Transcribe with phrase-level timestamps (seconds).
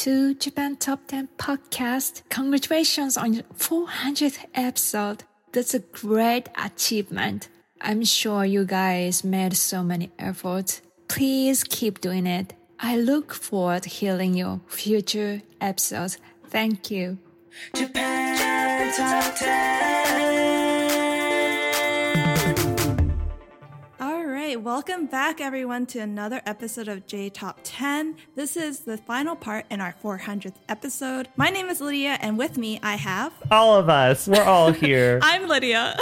[0.00, 5.24] To Japan Top 10 Podcast, congratulations on your 400th episode.
[5.52, 7.48] That's a great achievement.
[7.80, 10.82] I'm sure you guys made so many efforts.
[11.08, 12.52] Please keep doing it.
[12.78, 16.18] I look forward to hearing your future episodes.
[16.48, 17.16] Thank you.
[17.74, 20.35] Japan Top 10.
[24.46, 28.16] Right, welcome back, everyone, to another episode of J Top 10.
[28.36, 31.26] This is the final part in our 400th episode.
[31.34, 33.32] My name is Lydia, and with me, I have.
[33.50, 34.28] All of us.
[34.28, 35.18] We're all here.
[35.20, 35.96] I'm Lydia.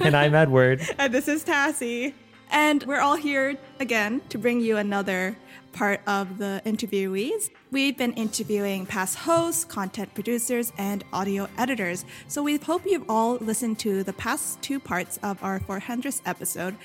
[0.00, 0.80] and I'm Edward.
[0.98, 2.14] and this is Tassie.
[2.52, 5.36] And we're all here again to bring you another
[5.72, 7.50] part of the interviewees.
[7.72, 12.04] We've been interviewing past hosts, content producers, and audio editors.
[12.28, 16.76] So we hope you've all listened to the past two parts of our 400th episode.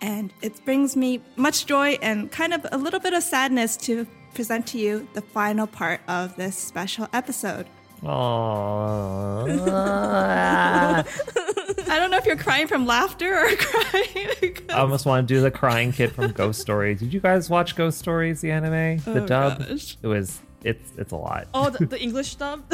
[0.00, 4.06] And it brings me much joy and kind of a little bit of sadness to
[4.34, 7.66] present to you the final part of this special episode.
[8.02, 9.48] Aww.
[11.88, 14.28] I don't know if you're crying from laughter or crying.
[14.40, 14.68] Because...
[14.68, 17.00] I almost want to do the crying kid from Ghost Stories.
[17.00, 19.66] Did you guys watch Ghost Stories, the anime, the oh, dub?
[19.66, 19.96] Gosh.
[20.02, 21.48] It was it's it's a lot.
[21.54, 22.70] Oh, the, the English dub.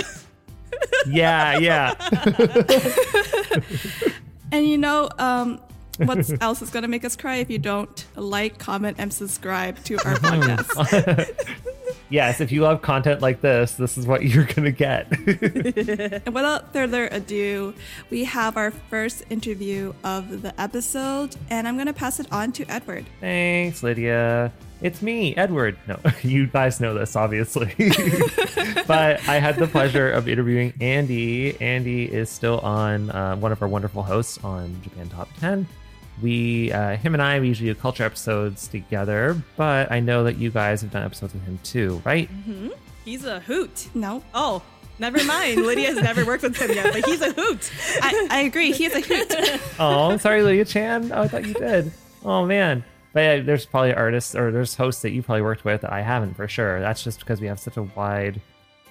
[1.07, 1.95] yeah, yeah.
[4.51, 5.61] and you know, um,
[5.99, 9.83] what else is going to make us cry if you don't like, comment, and subscribe
[9.85, 11.47] to our podcast?
[12.09, 15.11] yes, if you love content like this, this is what you're going to get.
[15.13, 17.75] and without further ado,
[18.11, 22.53] we have our first interview of the episode, and I'm going to pass it on
[22.53, 23.05] to Edward.
[23.21, 24.53] Thanks, Lydia.
[24.81, 25.79] It's me, Edward.
[25.87, 27.73] No, you guys know this, obviously.
[28.89, 31.61] but I had the pleasure of interviewing Andy.
[31.61, 35.69] Andy is still on uh, one of our wonderful hosts on Japan Top 10
[36.21, 40.37] we uh, him and i we usually do culture episodes together but i know that
[40.37, 42.29] you guys have done episodes with him too right?
[42.31, 42.69] Mm-hmm.
[43.05, 43.89] he's a hoot.
[43.95, 44.23] No.
[44.35, 44.63] Oh
[44.99, 45.63] never mind.
[45.63, 47.71] Lydia has never worked with him yet but he's a hoot.
[48.03, 48.73] I, I agree.
[48.73, 49.61] He's a hoot.
[49.79, 51.13] Oh sorry lydia chan.
[51.13, 51.93] Oh, i thought you did.
[52.25, 52.85] Oh man.
[53.13, 56.03] But yeah, there's probably artists or there's hosts that you probably worked with that i
[56.03, 56.81] haven't for sure.
[56.81, 58.41] That's just because we have such a wide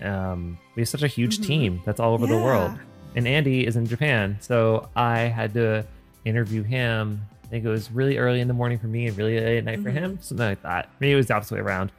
[0.01, 1.47] um we have such a huge mm-hmm.
[1.47, 2.35] team that's all over yeah.
[2.35, 2.71] the world.
[3.15, 5.85] And andy is in japan so i had to
[6.25, 7.21] interview him.
[7.43, 9.65] I think it was really early in the morning for me and really late at
[9.65, 9.83] night mm-hmm.
[9.83, 10.89] for him, something like that.
[10.99, 11.91] Maybe it was the opposite way around.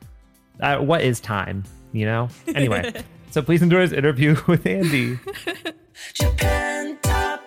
[0.61, 1.65] Uh, what is time?
[1.93, 2.29] You know.
[2.55, 2.93] Anyway,
[3.31, 5.19] so please enjoy this interview with Andy.
[6.15, 7.47] Japan Top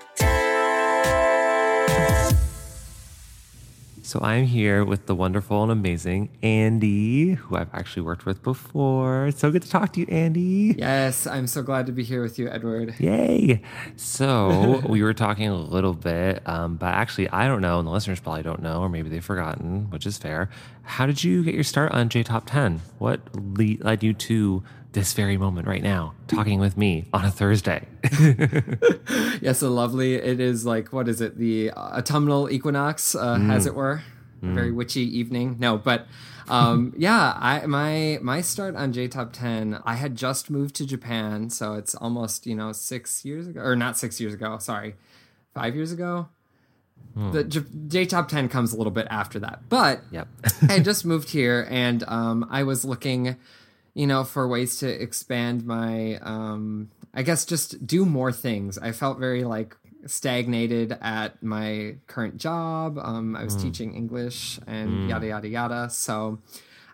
[4.05, 9.25] So I'm here with the wonderful and amazing Andy, who I've actually worked with before.
[9.25, 10.75] It's so good to talk to you, Andy.
[10.77, 12.94] Yes, I'm so glad to be here with you, Edward.
[13.00, 13.63] Yay!
[13.95, 17.91] So we were talking a little bit, um, but actually, I don't know, and the
[17.91, 20.51] listeners probably don't know, or maybe they've forgotten, which is fair.
[20.83, 22.81] How did you get your start on J Top 10?
[23.00, 23.21] What
[23.57, 24.63] led you to
[24.95, 27.88] this very moment right now, talking with me on a Thursday.
[29.42, 30.15] yes, so lovely.
[30.15, 31.38] It is like, what is it?
[31.38, 33.53] The autumnal equinox, uh, mm.
[33.53, 34.01] as it were.
[34.42, 34.53] Mm.
[34.53, 35.57] very witchy evening.
[35.59, 36.07] No, but
[36.47, 39.81] um, yeah, I my my start on J Top Ten.
[39.86, 43.75] I had just moved to Japan, so it's almost you know six years ago, or
[43.75, 44.57] not six years ago.
[44.57, 44.95] Sorry,
[45.53, 46.27] five years ago.
[47.13, 47.31] Hmm.
[47.31, 50.27] The J, J Top Ten comes a little bit after that, but yep.
[50.69, 53.38] I just moved here, and um, I was looking
[53.95, 58.77] you know, for ways to expand my, um, I guess, just do more things.
[58.77, 59.75] I felt very like
[60.06, 63.00] stagnated at my current job.
[63.00, 65.89] Um, I was teaching English and yada yada yada.
[65.89, 66.39] So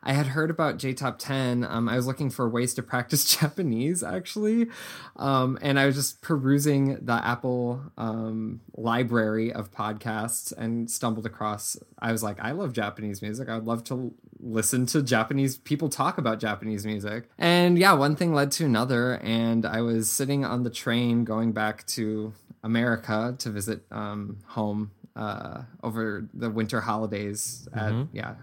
[0.04, 1.64] I had heard about J Top 10.
[1.64, 4.68] Um, I was looking for ways to practice Japanese actually.
[5.16, 11.78] Um, and I was just perusing the Apple um, library of podcasts and stumbled across.
[12.00, 13.48] I was like, I love Japanese music.
[13.50, 17.30] I would love to listen to Japanese people talk about Japanese music.
[17.38, 19.20] And yeah, one thing led to another.
[19.22, 22.34] And I was sitting on the train going back to
[22.64, 28.36] America to visit um, home uh, over the winter holidays at, yeah,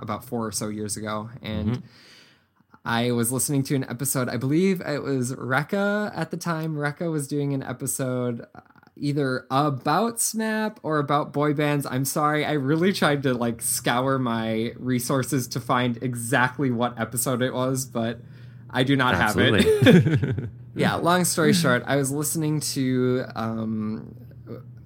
[0.00, 1.30] about four or so years ago.
[1.42, 1.82] And
[2.84, 6.74] I was listening to an episode, I believe it was Rekka at the time.
[6.74, 8.60] Rekka was doing an episode uh,
[8.96, 11.86] either about SMAP or about boy bands.
[11.86, 17.42] I'm sorry, I really tried to like scour my resources to find exactly what episode
[17.42, 18.20] it was, but
[18.70, 20.48] I do not have it.
[20.74, 24.14] Yeah, long story short, I was listening to um,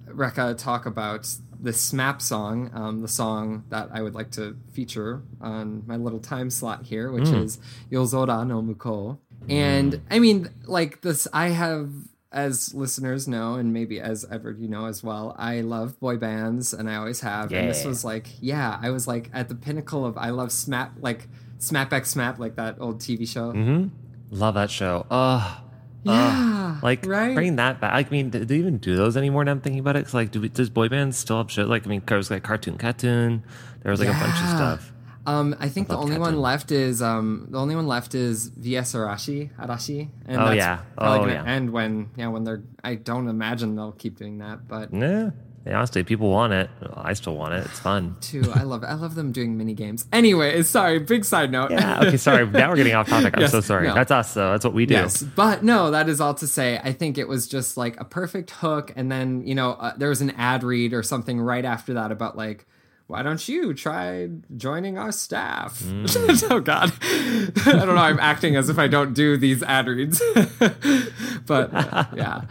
[0.07, 1.29] Rekka talk about
[1.61, 6.19] the SMAP song, um, the song that I would like to feature on my little
[6.19, 7.59] time slot here, which is
[7.91, 9.19] Yozora no Muko.
[9.49, 11.91] And I mean, like this, I have,
[12.31, 16.73] as listeners know, and maybe as Edward, you know as well, I love boy bands
[16.73, 17.51] and I always have.
[17.51, 20.91] And this was like, yeah, I was like at the pinnacle of I love SMAP,
[20.99, 21.27] like
[21.59, 23.53] SMAP X SMAP, like that old TV show.
[23.53, 23.87] Mm-hmm.
[24.31, 25.05] Love that show.
[25.09, 25.61] Oh,
[26.05, 26.77] Yeah.
[26.83, 27.33] like right?
[27.35, 27.93] bring that back.
[27.93, 29.43] I mean, do they even do those anymore?
[29.43, 30.03] Now I'm thinking about it.
[30.03, 31.67] Cause like, do we, does boy bands still have shit?
[31.67, 33.43] Like, I mean, there was like cartoon, cartoon.
[33.83, 34.91] There was like a bunch of stuff.
[35.27, 38.47] Um, I think the love only one left is um, the only one left is
[38.49, 40.79] VS Arashi, Arashi, and Oh, that's yeah.
[40.95, 41.51] probably Oh, gonna yeah.
[41.51, 42.61] end when yeah when they're.
[42.83, 45.31] I don't imagine they'll keep doing that, but Yeah.
[45.65, 46.69] Yeah, honestly, people want it.
[46.95, 47.65] I still want it.
[47.65, 48.17] It's fun.
[48.21, 50.05] too, I love I love them doing mini games.
[50.13, 51.71] Anyway, sorry, big side note.
[51.71, 52.01] Yeah.
[52.03, 52.17] Okay.
[52.17, 52.45] Sorry.
[52.51, 53.33] Now we're getting off topic.
[53.35, 53.87] I'm Yes, so sorry.
[53.87, 53.95] no.
[53.95, 54.51] That's us, though.
[54.51, 54.93] That's what we do.
[54.93, 56.79] Yes, but no, that is all to say.
[56.83, 60.09] I think it was just like a perfect hook, and then you know uh, there
[60.09, 62.65] was an ad read or something right after that about like,
[63.07, 65.79] why don't you try joining our staff?
[65.79, 66.47] Mm.
[66.51, 67.97] oh God, I don't know.
[67.97, 70.21] I'm acting as if I don't do these ad reads,
[71.45, 72.41] but uh, yeah,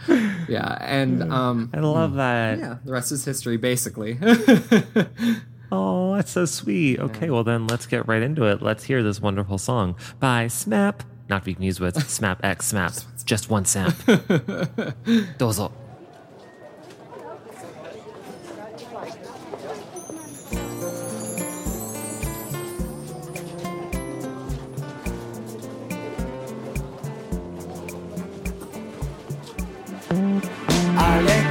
[0.47, 2.59] yeah, and um, I love that.
[2.59, 4.17] yeah, the rest is history, basically.
[5.71, 6.99] Oh, that's so sweet.
[6.99, 8.61] Okay, well then let's get right into it.
[8.61, 11.01] Let's hear this wonderful song by SMAP.
[11.27, 13.25] Not to be confused with SMAP X SMAP.
[13.25, 13.93] Just one SMAP.
[15.37, 15.71] Dozo.
[30.09, 31.44] Ale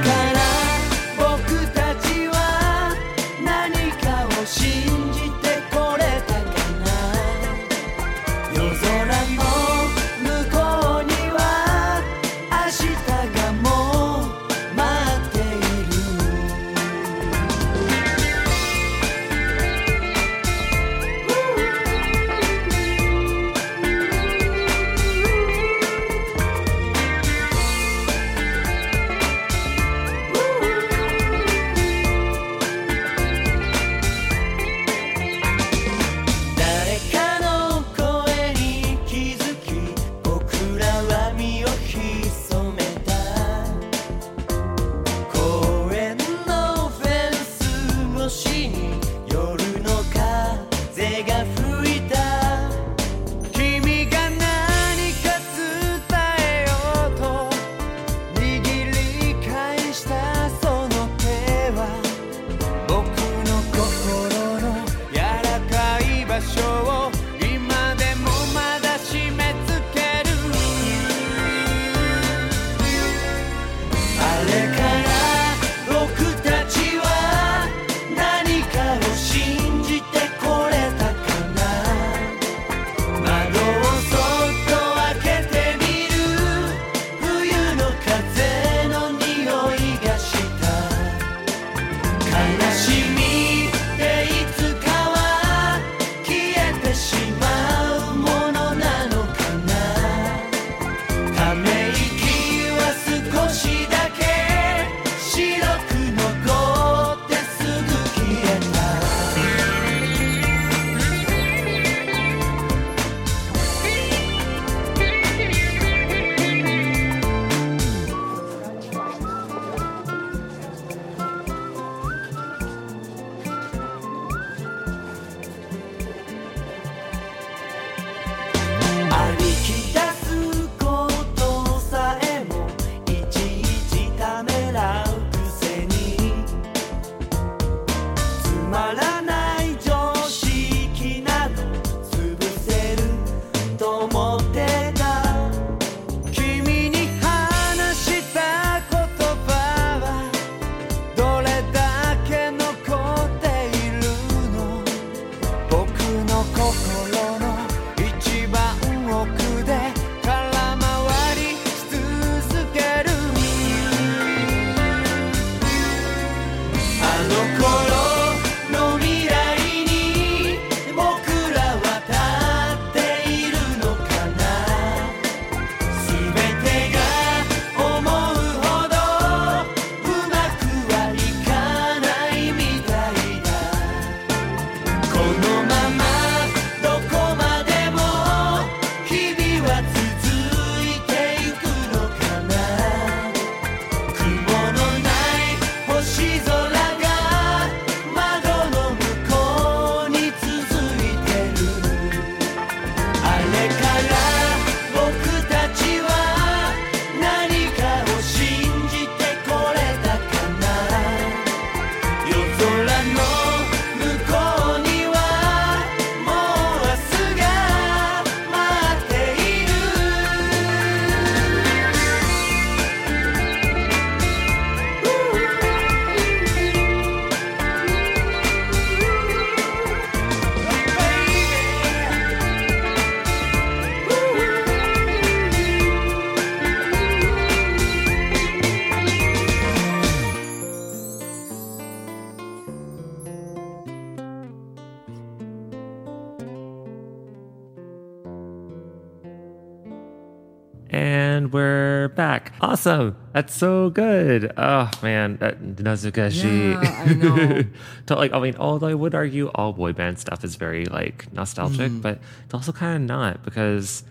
[252.85, 253.15] Awesome.
[253.33, 254.53] That's so good.
[254.57, 256.73] Oh man, that Nazukashi.
[256.73, 257.63] Yeah, I know.
[258.05, 261.31] to like, I mean, although I would argue all boy band stuff is very like
[261.33, 262.01] nostalgic, Mm.
[262.03, 264.03] but it's also kind of not because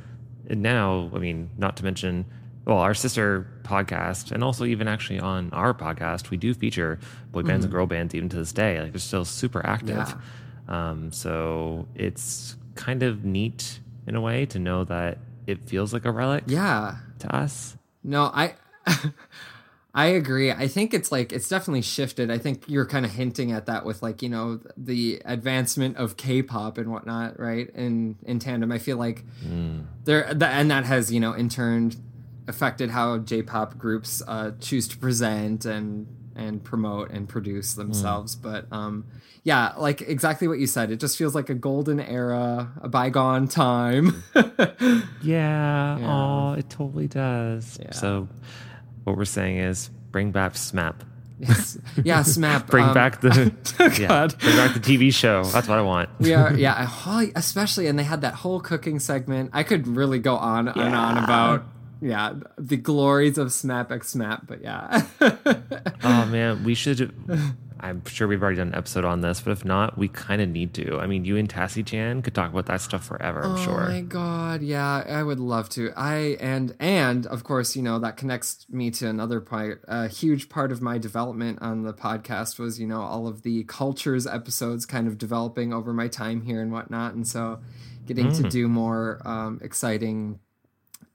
[0.51, 2.25] now, I mean, not to mention,
[2.65, 6.99] well, our sister podcast, and also even actually on our podcast, we do feature
[7.31, 8.81] boy bands and girl bands even to this day.
[8.81, 9.97] Like, they're still super active.
[9.97, 10.21] Mm.
[10.69, 10.91] Yeah.
[10.91, 13.79] Um, so it's kind of neat
[14.09, 16.97] in a way to know that it feels like a relic Yeah.
[17.21, 17.77] to us.
[18.03, 18.55] No, I
[19.97, 20.51] I agree.
[20.51, 22.29] I think it's like it's definitely shifted.
[22.29, 26.17] I think you're kind of hinting at that with like, you know, the advancement of
[26.17, 27.71] K-pop and whatnot, right?
[27.77, 28.73] In in tandem.
[28.73, 29.25] I feel like
[30.05, 31.93] there that and that has, you know, in turn
[32.49, 38.35] affected how J-pop groups uh choose to present and and promote and produce themselves.
[38.35, 39.05] But um
[39.45, 40.91] yeah, like exactly what you said.
[40.91, 44.25] It just feels like a golden era, a bygone time.
[45.23, 45.99] Yeah.
[45.99, 45.99] Yeah.
[46.01, 47.79] Oh, it totally does.
[47.81, 47.93] Yeah.
[47.93, 48.29] So
[49.05, 50.95] what we're saying is bring back SMAP.
[51.39, 51.79] Yes.
[52.05, 52.67] Yeah, SMAP.
[52.71, 54.39] Bring um, back the Oh, yeah, God.
[54.39, 55.43] bring back the TV show.
[55.45, 56.09] That's what I want.
[56.21, 59.87] we are yeah I- holy- especially and they had that whole cooking segment i could
[59.89, 61.65] really go on and on about
[62.05, 65.07] yeah the glories of smap x smap but yeah
[66.05, 67.15] Oh man, we should.
[67.81, 70.49] I'm sure we've already done an episode on this, but if not, we kind of
[70.49, 70.99] need to.
[70.99, 73.43] I mean, you and Tassie Chan could talk about that stuff forever.
[73.43, 73.89] I'm oh sure.
[73.89, 78.17] my god yeah i would love to i and and of course you know that
[78.17, 82.79] connects me to another part a huge part of my development on the podcast was
[82.79, 86.73] you know all of the cultures episodes kind of developing over my time here and
[86.73, 87.61] whatnot and so
[88.07, 90.39] getting to do more um, exciting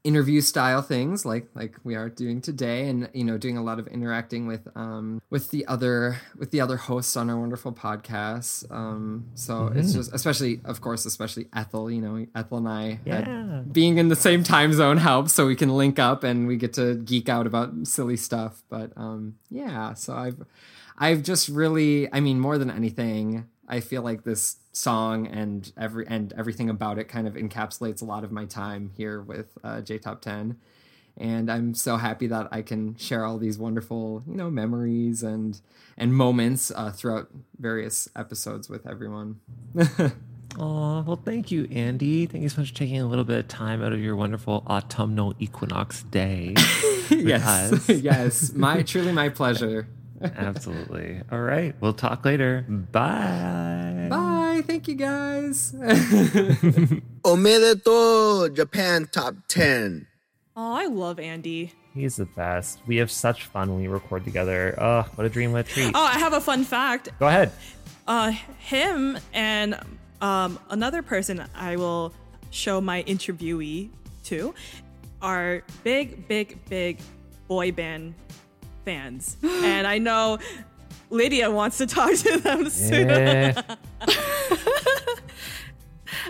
[0.06, 3.80] interview style things like like we are doing today and you know doing a lot
[3.80, 8.64] of interacting with um with the other with the other hosts on our wonderful podcasts
[8.72, 13.28] um so it's just especially of course especially ethel you know ethel and i had-
[13.28, 13.62] Yeah.
[13.70, 16.72] being in the same time zone helps so we can link up and we get
[16.74, 18.64] to geek out about silly stuff.
[18.70, 20.38] But um yeah so i've
[20.98, 26.06] i've just really i mean more than anything i feel like this song and every
[26.08, 29.82] and everything about it kind of encapsulates a lot of my time here with uh,
[29.82, 30.58] j top 10
[31.18, 35.62] and i'm so happy that i can share all these wonderful you know memories and
[35.98, 39.40] and moments uh, throughout various episodes with everyone
[40.58, 42.26] Oh, well, thank you, Andy.
[42.26, 44.64] Thank you so much for taking a little bit of time out of your wonderful
[44.68, 46.56] autumnal equinox day.
[47.10, 49.88] yes yes my truly my pleasure
[50.22, 51.22] Absolutely.
[51.32, 51.76] All right.
[51.80, 52.66] We'll talk later.
[52.68, 54.08] Bye.
[54.10, 54.64] Bye.
[54.66, 55.72] Thank you guys.
[57.24, 60.08] Omedeto Japan Top 10.
[60.56, 61.74] Oh, I love Andy.
[61.94, 62.80] He's the best.
[62.86, 64.76] We have such fun when we record together.
[64.78, 65.92] Oh, what a dream, what a treat.
[65.96, 67.10] Oh, I have a fun fact.
[67.20, 67.52] Go ahead.
[68.08, 69.80] Uh, him and
[70.22, 72.14] um, another person I will
[72.52, 73.90] show my interviewee
[74.26, 74.54] to
[75.22, 77.00] are big, big, big
[77.48, 78.14] boy band
[78.90, 80.40] fans, and I know
[81.12, 83.10] Lydia wants to talk to them soon.
[83.10, 83.62] Eh,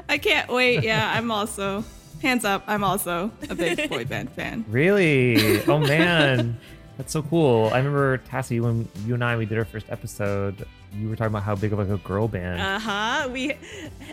[0.10, 0.84] I can't wait.
[0.84, 1.86] Yeah, I'm also
[2.22, 2.64] hands up.
[2.68, 4.66] I'm also a big boy band fan.
[4.68, 5.62] really?
[5.64, 6.60] Oh, man.
[6.98, 7.70] That's so cool.
[7.74, 11.32] I remember, Tassie, when you and I, we did our first episode, you were talking
[11.32, 12.60] about how big of like a girl band.
[12.60, 13.30] Uh huh.
[13.32, 13.54] We,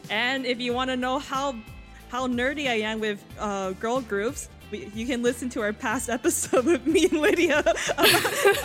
[0.08, 1.56] and if you want to know how
[2.10, 4.48] how nerdy I am with uh, girl groups.
[4.70, 7.76] We, you can listen to our past episode with me and Lydia about,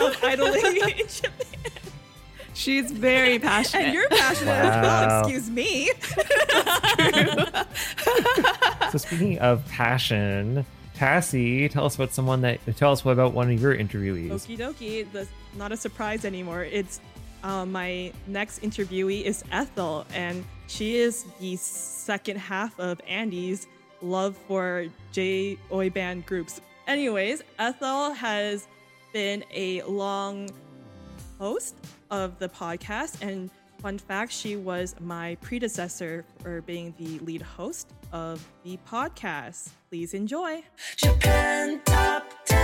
[0.00, 1.32] of idling in Japan.
[2.54, 3.84] She's very passionate.
[3.84, 5.90] And you're passionate as well, excuse me.
[8.90, 10.66] so speaking of passion,
[10.96, 14.28] Tassie, tell us about someone that, tell us what about one of your interviewees.
[14.28, 16.64] Okie dokie, that's not a surprise anymore.
[16.64, 17.00] It's
[17.42, 23.66] uh, my next interviewee is Ethel, and she is the second half of Andy's
[24.02, 26.60] love for J Oi band groups.
[26.86, 28.66] Anyways, Ethel has
[29.12, 30.48] been a long
[31.38, 31.76] host
[32.10, 37.88] of the podcast, and fun fact, she was my predecessor for being the lead host
[38.12, 39.70] of the podcast.
[39.88, 40.62] Please enjoy.
[40.96, 42.58] Japan Top 10.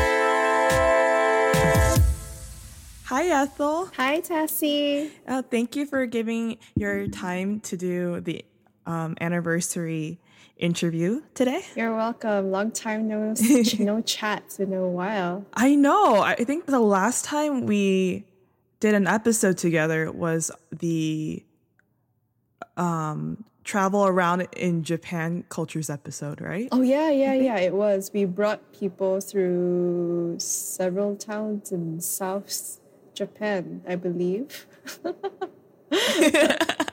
[3.05, 3.87] Hi, Ethel.
[3.97, 5.11] Hi, Tassie.
[5.27, 8.45] Uh, thank you for giving your time to do the
[8.85, 10.19] um, anniversary
[10.59, 11.63] interview today.
[11.75, 12.51] You're welcome.
[12.51, 13.35] Long time no
[13.79, 15.47] no chats in a while.
[15.55, 16.21] I know.
[16.21, 18.25] I think the last time we
[18.81, 21.45] did an episode together was the
[22.77, 26.69] um, travel around in Japan cultures episode, right?
[26.73, 27.59] Oh yeah, yeah, yeah.
[27.59, 28.11] It was.
[28.13, 32.81] We brought people through several towns in South
[33.15, 34.67] Japan, I believe.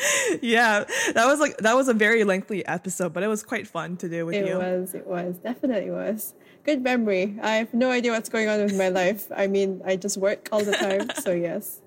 [0.42, 3.96] yeah, that was like that was a very lengthy episode, but it was quite fun
[3.98, 4.56] to do with It you.
[4.58, 6.34] was, it was, definitely was.
[6.64, 7.38] Good memory.
[7.42, 9.26] I have no idea what's going on with my life.
[9.34, 11.80] I mean, I just work all the time, so yes.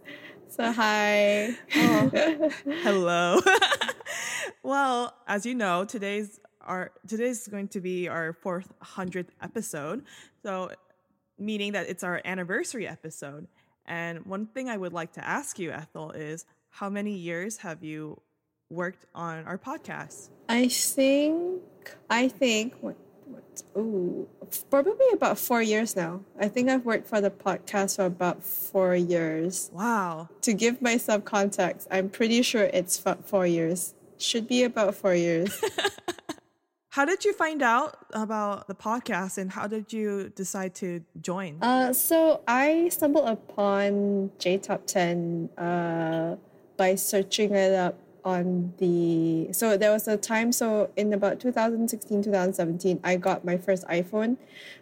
[0.47, 1.55] So hi.
[1.75, 2.49] Oh.
[2.83, 3.39] Hello.
[4.63, 10.03] well, as you know, today's our today's going to be our fourth 400th episode.
[10.43, 10.71] So
[11.38, 13.47] meaning that it's our anniversary episode.
[13.86, 17.84] And one thing I would like to ask you, Ethel, is how many years have
[17.84, 18.21] you
[18.69, 20.29] worked on our podcast?
[20.49, 21.62] I think
[22.10, 24.27] I think what what ooh
[24.69, 26.21] probably about four years now.
[26.39, 29.69] I think I've worked for the podcast for about four years.
[29.73, 30.29] Wow.
[30.41, 33.93] To give myself context, I'm pretty sure it's f- four years.
[34.17, 35.62] Should be about four years.
[36.91, 41.57] How did you find out about the podcast and how did you decide to join?
[41.62, 46.36] Uh, so I stumbled upon J Top 10 uh,
[46.81, 49.53] by searching it up on the.
[49.53, 54.37] So there was a time, so in about 2016, 2017, I got my first iPhone.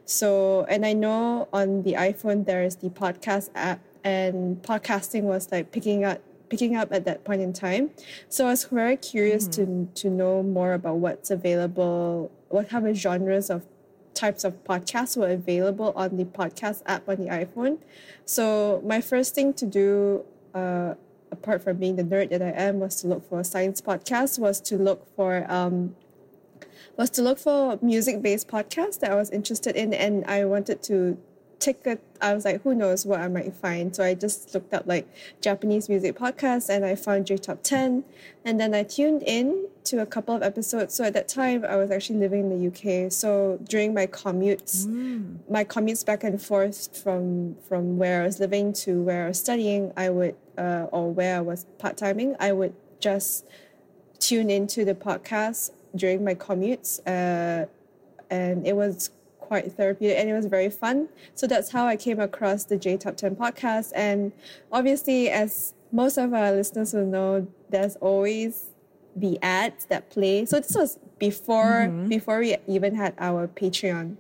[0.06, 5.52] So, and I know on the iPhone there is the podcast app, and podcasting was
[5.52, 7.92] like picking up picking up at that point in time.
[8.30, 12.96] So I was very curious to to know more about what's available, what kind of
[12.96, 13.66] genres of
[14.14, 17.78] types of podcasts were available on the podcast app on the iPhone.
[18.24, 20.96] So my first thing to do, uh,
[21.42, 24.38] apart from being the nerd that I am, was to look for a science podcasts.
[24.38, 25.96] Was to look for um,
[26.98, 30.84] was to look for music based podcasts that I was interested in, and I wanted
[30.84, 31.18] to
[31.60, 31.98] take a.
[32.22, 33.96] I was like, who knows what I might find.
[33.96, 35.08] So I just looked up like
[35.42, 38.04] Japanese music podcasts, and I found J Top Ten,
[38.44, 40.94] and then I tuned in to a couple of episodes.
[40.94, 43.12] So at that time, I was actually living in the UK.
[43.12, 44.86] So during my commutes,
[45.50, 49.40] my commutes back and forth from from where I was living to where I was
[49.40, 53.46] studying, I would uh, or where I was part timing, I would just
[54.20, 57.66] tune into the podcast during my commutes, uh,
[58.30, 59.12] and it was
[59.50, 61.10] quite therapeutic and it was very fun.
[61.34, 63.92] So that's how I came across the J Top 10 podcast.
[63.96, 64.32] And
[64.72, 68.68] obviously, as most of our listeners will know, there's always
[69.16, 70.46] the ads that play.
[70.46, 74.18] So this was before before we even had our Patreon.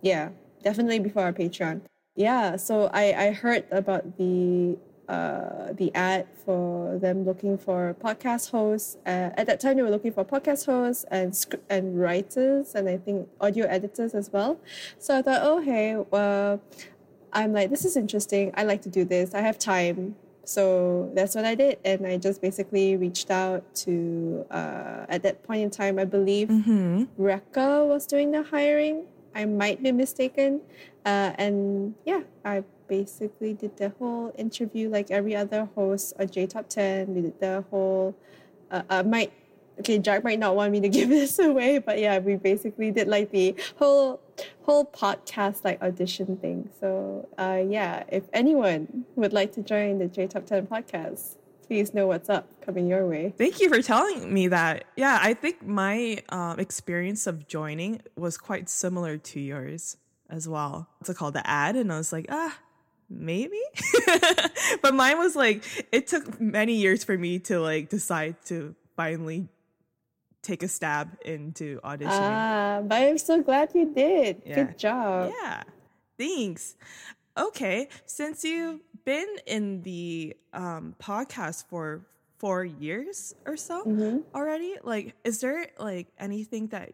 [0.00, 0.30] Yeah,
[0.62, 1.80] definitely before our Patreon.
[2.14, 8.50] Yeah, so I, I heard about the uh, the ad for them looking for podcast
[8.50, 8.96] hosts.
[9.06, 12.88] Uh, at that time, they were looking for podcast hosts and script and writers, and
[12.88, 14.58] I think audio editors as well.
[14.98, 16.60] So I thought, oh hey, well,
[17.32, 18.52] I'm like, this is interesting.
[18.54, 19.34] I like to do this.
[19.34, 20.16] I have time.
[20.44, 21.78] So that's what I did.
[21.84, 26.48] And I just basically reached out to, uh, at that point in time, I believe
[27.18, 29.06] Rekka was doing the hiring.
[29.34, 30.60] I might be mistaken.
[31.04, 36.46] Uh, and yeah, I basically did the whole interview like every other host on J
[36.46, 37.14] Top 10.
[37.14, 38.14] We did the whole,
[38.70, 39.32] uh, I might,
[39.80, 43.08] okay, Jack might not want me to give this away, but yeah, we basically did
[43.08, 44.20] like the whole
[44.62, 46.70] whole podcast like audition thing.
[46.80, 51.94] So uh, yeah, if anyone would like to join the J Top 10 podcast, please
[51.94, 53.34] know what's up coming your way.
[53.36, 54.84] Thank you for telling me that.
[54.96, 59.96] Yeah, I think my um, experience of joining was quite similar to yours
[60.30, 60.88] as well.
[61.00, 61.34] It's it called?
[61.34, 61.76] The ad.
[61.76, 62.58] And I was like, ah,
[63.08, 63.60] maybe.
[64.82, 69.48] but mine was like, it took many years for me to like decide to finally
[70.42, 72.08] take a stab into auditioning.
[72.10, 74.42] Ah, but I'm so glad you did.
[74.44, 74.54] Yeah.
[74.54, 75.32] Good job.
[75.42, 75.62] Yeah.
[76.18, 76.76] Thanks.
[77.36, 77.88] Okay.
[78.06, 82.06] Since you've been in the um, podcast for
[82.38, 84.18] four years or so Mm-hmm.
[84.34, 86.92] already, like, is there like anything that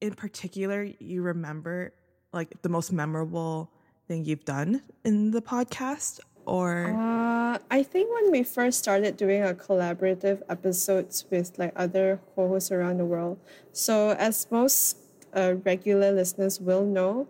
[0.00, 1.92] in particular you remember,
[2.32, 3.70] like the most memorable
[4.06, 6.20] thing you've done in the podcast?
[6.46, 12.20] Or Uh, I think when we first started doing our collaborative episodes with like other
[12.34, 13.38] co-hosts around the world.
[13.72, 14.98] So as most
[15.34, 17.26] uh, regular listeners will know,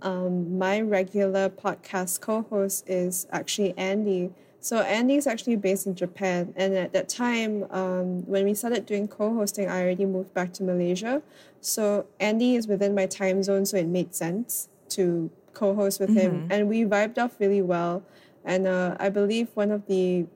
[0.00, 4.30] um, my regular podcast co-host is actually Andy.
[4.60, 8.86] So Andy is actually based in Japan, and at that time, um, when we started
[8.86, 11.20] doing co-hosting, I already moved back to Malaysia.
[11.60, 16.44] So Andy is within my time zone, so it made sense to co-host with him,
[16.50, 18.02] and we vibed off really well.
[18.44, 20.26] And uh, I believe one of the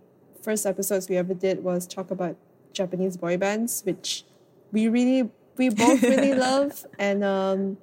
[0.42, 2.36] first episodes we ever did was talk about
[2.72, 4.24] Japanese boy bands, which
[4.72, 7.78] we really we both really love, and um,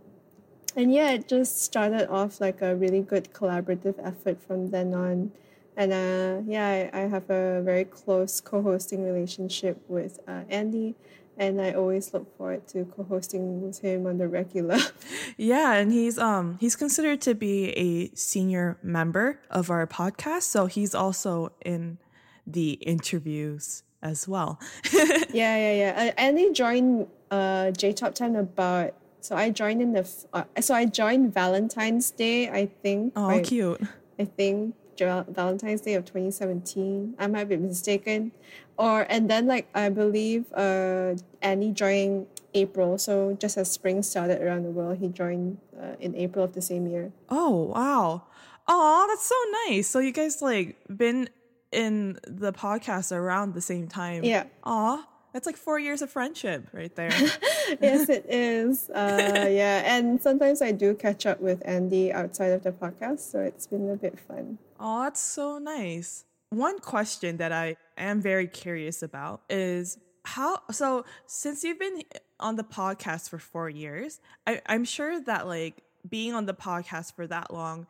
[0.75, 5.31] and yeah, it just started off like a really good collaborative effort from then on.
[5.75, 10.95] And uh, yeah, I, I have a very close co-hosting relationship with uh, Andy,
[11.37, 14.77] and I always look forward to co-hosting with him on the regular.
[15.35, 20.67] Yeah, and he's um he's considered to be a senior member of our podcast, so
[20.67, 21.97] he's also in
[22.45, 24.59] the interviews as well.
[24.93, 26.13] yeah, yeah, yeah.
[26.17, 28.93] I only joined uh, J Top Ten about.
[29.21, 30.07] So I joined in the.
[30.33, 32.49] Uh, so I joined Valentine's Day.
[32.49, 33.13] I think.
[33.15, 33.81] oh, cute.
[34.19, 37.15] I think Valentine's Day of 2017.
[37.19, 38.31] I might be mistaken.
[38.77, 42.97] Or and then like I believe uh Andy joined April.
[42.97, 46.61] So just as spring started around the world, he joined uh, in April of the
[46.61, 47.11] same year.
[47.29, 48.23] Oh, wow.
[48.67, 49.35] Oh, that's so
[49.67, 49.87] nice.
[49.87, 51.29] So you guys like been
[51.71, 54.23] in the podcast around the same time.
[54.23, 54.45] Yeah.
[54.63, 57.09] Aw, that's like four years of friendship right there.
[57.81, 58.89] yes, it is.
[58.89, 63.39] Uh, yeah, and sometimes I do catch up with Andy outside of the podcast, so
[63.39, 64.59] it's been a bit fun.
[64.79, 66.25] Oh, that's so nice.
[66.51, 72.03] One question that I am very curious about is how so since you've been
[72.39, 77.15] on the podcast for four years, I, I'm sure that like being on the podcast
[77.15, 77.87] for that long,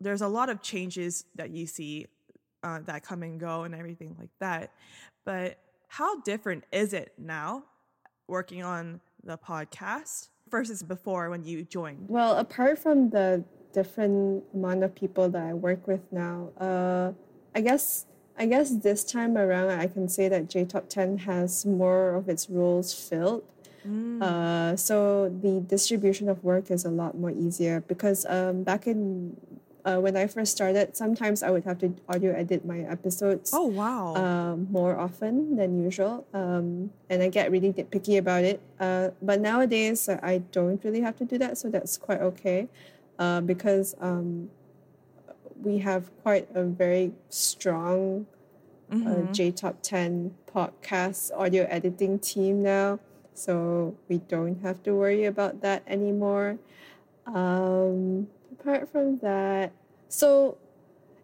[0.00, 2.06] there's a lot of changes that you see
[2.64, 4.72] uh, that come and go and everything like that.
[5.24, 5.58] But
[5.90, 7.64] how different is it now
[8.28, 12.06] working on the podcast versus before when you joined?
[12.08, 17.12] Well, apart from the different amount of people that I work with now, uh,
[17.54, 18.06] I guess
[18.38, 22.28] I guess this time around I can say that J Top Ten has more of
[22.28, 23.42] its roles filled.
[24.22, 29.36] Uh, so the distribution of work is a lot more easier because um, back in
[29.84, 33.50] uh, when I first started, sometimes I would have to audio edit my episodes.
[33.52, 34.14] Oh wow.
[34.16, 38.60] um, more often than usual, um, and I get really picky about it.
[38.78, 42.68] Uh, but nowadays, uh, I don't really have to do that, so that's quite okay,
[43.18, 44.50] uh, because um,
[45.62, 48.26] we have quite a very strong
[48.92, 52.98] uh, J Top Ten podcast audio editing team now,
[53.34, 56.58] so we don't have to worry about that anymore.
[57.26, 59.72] Um, apart from that,
[60.08, 60.56] so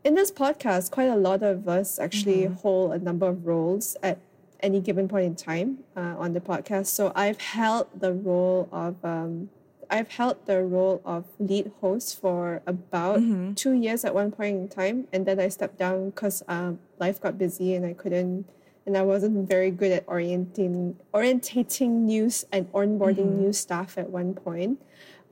[0.04, 4.18] in this podcast, quite a lot of us actually hold a number of roles at
[4.60, 6.86] any given point in time uh, on the podcast.
[6.86, 9.50] So I've held the role of um,
[9.90, 13.20] I've held the role of lead host for about
[13.56, 17.20] two years at one point in time, and then I stepped down because um, life
[17.20, 18.48] got busy and I couldn't.
[18.84, 24.34] And I wasn't very good at orienting, orientating news and onboarding new staff at one
[24.34, 24.80] point.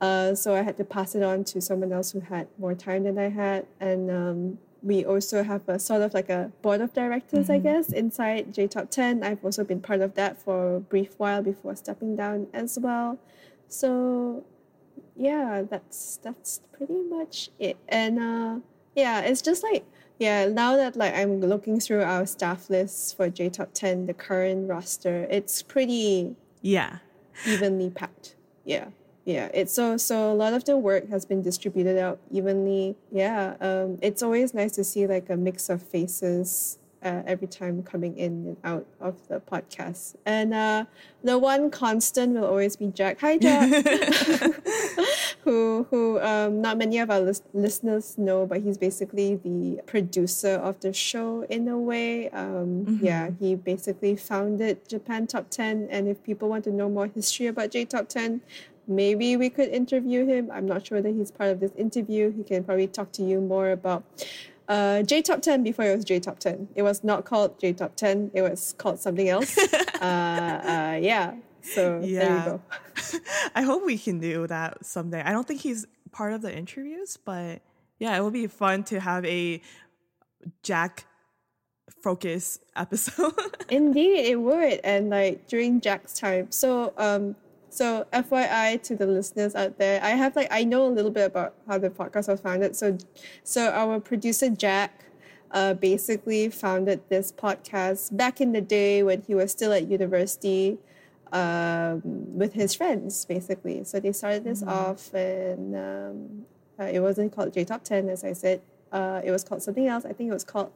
[0.01, 3.03] Uh, so I had to pass it on to someone else who had more time
[3.03, 3.65] than I had.
[3.79, 7.91] And um, we also have a sort of like a board of directors, I guess,
[7.91, 9.23] inside J Top 10.
[9.23, 13.17] I've also been part of that for a brief while before stepping down as well.
[13.67, 14.43] So
[15.15, 17.77] yeah, that's that's pretty much it.
[17.87, 18.59] And uh,
[18.95, 19.85] yeah, it's just like
[20.19, 24.13] yeah, now that like I'm looking through our staff lists for J Top 10, the
[24.13, 26.99] current roster, it's pretty yeah.
[27.45, 28.35] evenly packed.
[28.63, 28.89] Yeah.
[29.25, 29.49] Yeah.
[29.53, 32.95] It's so so a lot of the work has been distributed out evenly.
[33.11, 33.55] Yeah.
[33.59, 38.17] Um it's always nice to see like a mix of faces uh, every time coming
[38.17, 40.15] in and out of the podcast.
[40.27, 40.85] And uh
[41.23, 43.19] the one constant will always be Jack.
[43.21, 43.65] Hi Jack.
[45.43, 50.53] who who um not many of our lis- listeners know, but he's basically the producer
[50.53, 52.29] of the show in a way.
[52.29, 57.07] Um yeah, he basically founded Japan Top 10 and if people want to know more
[57.07, 58.41] history about J Top 10,
[58.87, 60.49] maybe we could interview him.
[60.51, 62.31] I'm not sure that he's part of this interview.
[62.31, 64.03] He can probably talk to you more about
[64.67, 66.69] uh, J Top 10 before it was J Top 10.
[66.75, 69.57] It was not called J Top 10, it was called something else.
[70.01, 71.35] uh, uh, yeah.
[71.61, 72.45] So there you Yeah.
[72.45, 72.61] go.
[73.55, 75.21] I hope we can do that someday.
[75.21, 77.61] I don't think he's part of the interviews, but
[77.99, 79.61] yeah, it would be fun to have a
[80.63, 81.05] Jack
[82.01, 83.33] focus episode.
[83.69, 84.79] Indeed, it would.
[84.83, 86.51] And like during Jack's time.
[86.51, 87.35] So um
[87.75, 91.25] so FYI to the listeners out there, I have like I know a little bit
[91.25, 92.75] about how the podcast was founded.
[92.75, 92.97] So
[93.43, 95.03] so our producer Jack
[95.51, 100.77] uh, basically founded this podcast back in the day when he was still at university
[101.33, 103.83] um, with his friends, basically.
[103.83, 106.45] So they started this off, and um,
[106.79, 108.61] uh, it wasn't called J Top Ten, as I said.
[108.91, 110.05] Uh, it was called something else.
[110.05, 110.71] I think it was called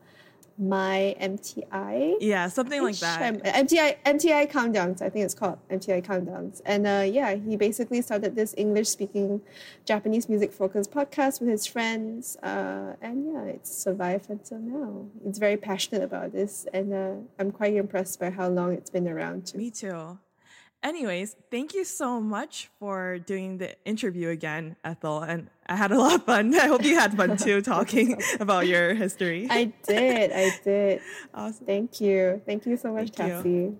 [0.59, 2.15] My MTI.
[2.19, 3.41] yeah, something like that.
[3.43, 5.01] MTI MTI countdowns.
[5.01, 6.61] I think it's called MTI countdowns.
[6.65, 9.41] And uh, yeah, he basically started this English speaking
[9.85, 12.35] Japanese music focused podcast with his friends.
[12.43, 15.05] Uh, and yeah, it's survived until now.
[15.25, 19.07] It's very passionate about this, and uh, I'm quite impressed by how long it's been
[19.07, 19.47] around.
[19.47, 19.57] Too.
[19.57, 20.19] Me too.
[20.81, 25.21] Anyways, thank you so much for doing the interview again, Ethel.
[25.21, 26.55] And I had a lot of fun.
[26.59, 29.47] I hope you had fun too talking about your history.
[29.49, 30.31] I did.
[30.31, 31.01] I did.
[31.33, 31.65] awesome.
[31.65, 32.41] Thank you.
[32.45, 33.77] Thank you so much, Thank you.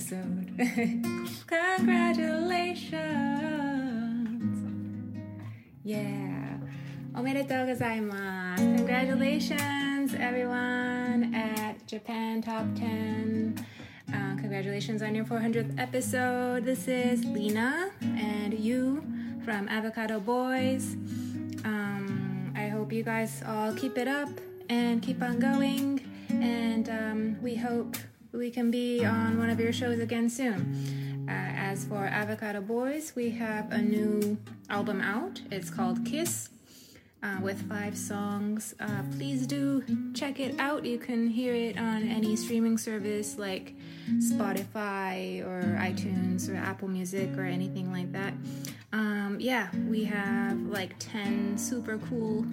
[0.00, 0.46] episode.
[1.46, 2.96] Congratulations!
[5.84, 6.58] Yeah.
[7.14, 8.62] おめでとうございます.
[8.62, 13.54] Congratulations, everyone at Japan Top 10.
[14.12, 16.64] Uh, congratulations on your 400th episode.
[16.64, 19.02] This is Lena and you
[19.44, 20.94] from Avocado Boys.
[21.64, 24.28] Um, I hope you guys all keep it up
[24.68, 26.00] and keep on going.
[26.30, 27.96] And um, we hope
[28.33, 31.25] we can be on one of your shows again soon.
[31.27, 34.37] Uh, as for Avocado Boys, we have a new
[34.69, 35.41] album out.
[35.51, 36.49] It's called Kiss.
[37.23, 38.73] Uh, with five songs.
[38.79, 39.83] Uh, please do
[40.15, 40.83] check it out.
[40.83, 43.75] You can hear it on any streaming service like
[44.13, 48.33] Spotify or iTunes or Apple Music or anything like that.
[48.91, 52.43] Um, yeah, we have like 10 super cool.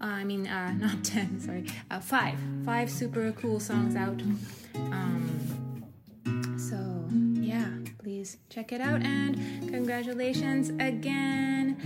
[0.00, 2.38] Uh, I mean, uh, not 10, sorry, uh, five.
[2.64, 4.22] Five super cool songs out.
[4.74, 5.84] Um,
[6.58, 6.76] so,
[7.40, 9.36] yeah, please check it out and
[9.70, 11.76] congratulations again.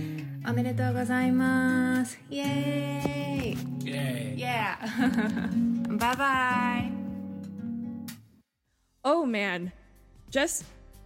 [0.45, 2.17] Omedetou gozaimasu.
[2.29, 3.57] Yay!
[3.81, 4.33] Yay!
[4.37, 4.75] Yeah.
[5.97, 6.91] bye bye.
[9.05, 9.71] Oh man,
[10.29, 10.65] just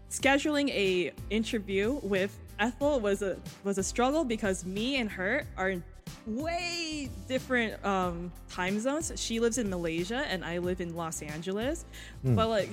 [0.09, 5.75] scheduling a interview with Ethel was a was a struggle because me and her are
[6.25, 9.11] way different um, time zones.
[9.15, 11.85] She lives in Malaysia and I live in Los Angeles.
[12.23, 12.69] But like,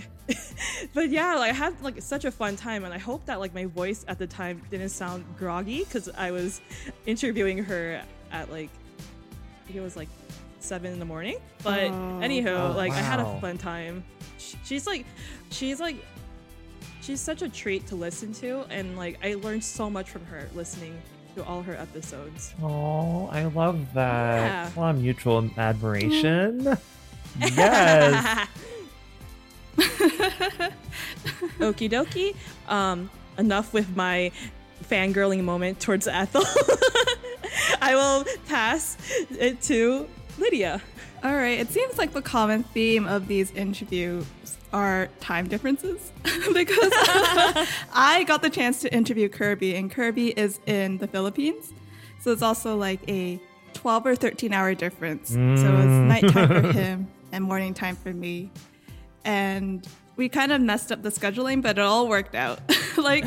[0.95, 3.55] but yeah, like I had like such a fun time, and I hope that like
[3.55, 6.61] my voice at the time didn't sound groggy because I was
[7.07, 8.71] interviewing her at like
[9.73, 10.09] it was like
[10.61, 11.37] seven in the morning.
[11.63, 14.05] But anywho, Oh, like I had a fun time.
[14.65, 15.07] She's like,
[15.51, 15.97] she's like,
[17.01, 20.49] she's such a treat to listen to, and like I learned so much from her
[20.55, 21.01] listening
[21.35, 22.55] to all her episodes.
[22.63, 24.71] Oh, I love that.
[24.71, 24.71] Yeah.
[24.75, 26.77] A lot of mutual admiration.
[27.41, 28.49] yes.
[31.59, 32.37] Okie dokie.
[32.69, 34.31] Um, enough with my
[34.89, 36.45] fangirling moment towards Ethel.
[37.81, 38.97] I will pass
[39.31, 40.81] it to Lydia.
[41.23, 41.59] All right.
[41.59, 44.27] It seems like the common theme of these interviews
[44.75, 46.13] are time differences
[46.53, 46.93] because
[47.95, 51.73] I got the chance to interview Kirby, and Kirby is in the Philippines.
[52.21, 53.41] So it's also like a
[53.75, 55.29] 12 or 13 hour difference.
[55.29, 56.07] So it's mm.
[56.07, 58.51] nighttime for him and morning time for me.
[59.25, 62.61] And we kind of messed up the scheduling, but it all worked out.
[62.97, 63.25] like,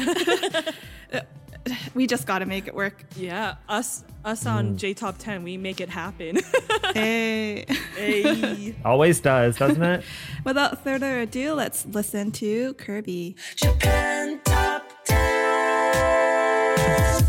[1.93, 3.03] we just got to make it work.
[3.15, 6.39] Yeah, us us on J Top 10, we make it happen.
[6.93, 7.65] Hey.
[7.95, 8.75] hey.
[8.85, 10.03] Always does, doesn't it?
[10.43, 13.35] Without further ado, let's listen to Kirby.
[13.55, 17.25] Japan Top 10.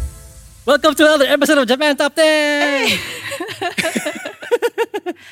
[0.65, 2.99] Welcome to another episode of Japan Top 10.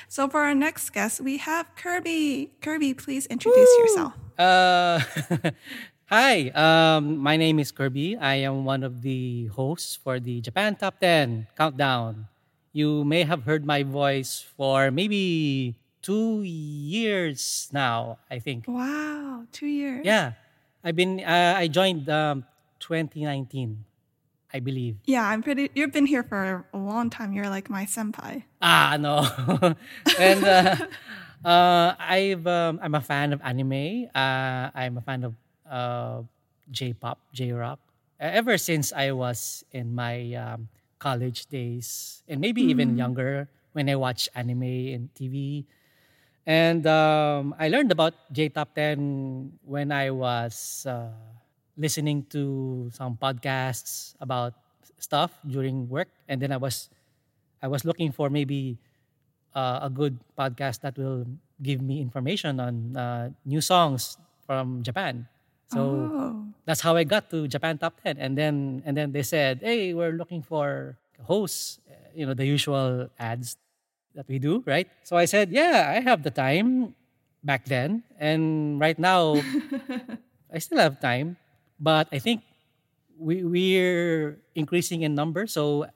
[0.08, 2.50] So for our next guest, we have Kirby.
[2.60, 4.14] Kirby, please introduce yourself.
[4.38, 5.00] Uh,
[6.06, 8.16] hi, um, my name is Kirby.
[8.16, 12.28] I am one of the hosts for the Japan Top 10 Countdown.
[12.72, 18.68] You may have heard my voice for maybe two years now, I think.
[18.68, 20.04] Wow, two years.
[20.04, 20.32] Yeah,
[20.84, 22.44] I've been, uh, I joined um,
[22.80, 23.84] 2019,
[24.52, 24.96] I believe.
[25.06, 25.70] Yeah, I'm pretty.
[25.74, 27.32] You've been here for a long time.
[27.32, 28.44] You're like my senpai.
[28.62, 29.26] Ah, no.
[30.20, 30.76] and uh,
[31.44, 34.06] uh, I've um, I'm a fan of anime.
[34.14, 35.34] Uh, I'm a fan of
[35.70, 36.22] uh,
[36.70, 37.78] J-pop, J-rock.
[38.18, 43.96] Ever since I was in my um, college days, and maybe even younger, when I
[43.96, 44.64] watched anime
[44.96, 45.66] and TV.
[46.46, 51.12] And um, I learned about J Top 10 when I was uh,
[51.76, 54.54] listening to some podcasts about
[54.98, 56.88] stuff during work, and then I was
[57.60, 58.78] I was looking for maybe
[59.54, 61.26] uh, a good podcast that will
[61.62, 65.26] give me information on uh, new songs from Japan.
[65.68, 66.46] So Oh.
[66.64, 68.18] that's how I got to Japan Top 10.
[68.18, 71.80] And then and then they said, "Hey, we're looking for hosts."
[72.14, 73.56] You know, the usual ads
[74.14, 74.88] that we do, right?
[75.04, 76.94] So I said, "Yeah, I have the time
[77.44, 79.36] back then, and right now
[80.52, 81.36] I still have time,
[81.78, 82.42] but I think
[83.18, 85.86] we we're increasing in number, so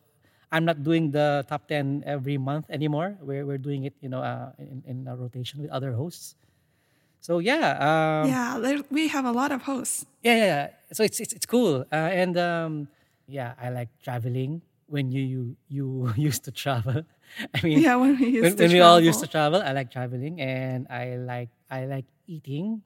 [0.53, 3.17] I'm not doing the top 10 every month anymore.
[3.23, 6.35] We're, we're doing it, you know, uh, in, in a rotation with other hosts.
[7.21, 10.07] So yeah, um, yeah, there, we have a lot of hosts.
[10.23, 10.67] yeah, yeah, yeah.
[10.93, 12.89] So it's it's, it's cool, uh, and um,
[13.29, 14.63] yeah, I like traveling.
[14.91, 15.87] When you you, you
[16.31, 17.05] used to travel,
[17.55, 19.61] I mean, Yeah, when we when, used to when we all used to travel.
[19.61, 22.83] travel, I like traveling, and I like I like eating,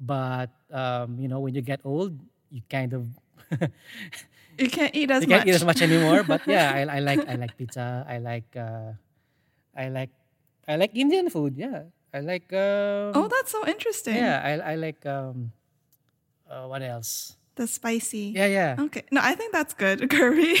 [0.00, 2.14] but um, you know, when you get old,
[2.50, 3.08] you kind of
[4.58, 5.36] You can't eat as you much.
[5.38, 6.22] can't eat as much anymore.
[6.22, 8.06] But yeah, I, I like I like pizza.
[8.06, 8.92] I like uh,
[9.76, 10.10] I like
[10.68, 11.56] I like Indian food.
[11.58, 12.52] Yeah, I like.
[12.54, 14.14] Um, Oh, that's so interesting.
[14.14, 14.38] yeah.
[14.38, 15.04] I I like.
[15.04, 15.50] Um,
[16.48, 17.34] uh, what else?
[17.56, 18.32] The spicy.
[18.34, 18.76] Yeah, yeah.
[18.78, 19.02] Okay.
[19.10, 20.60] No, I think that's good, Kirby.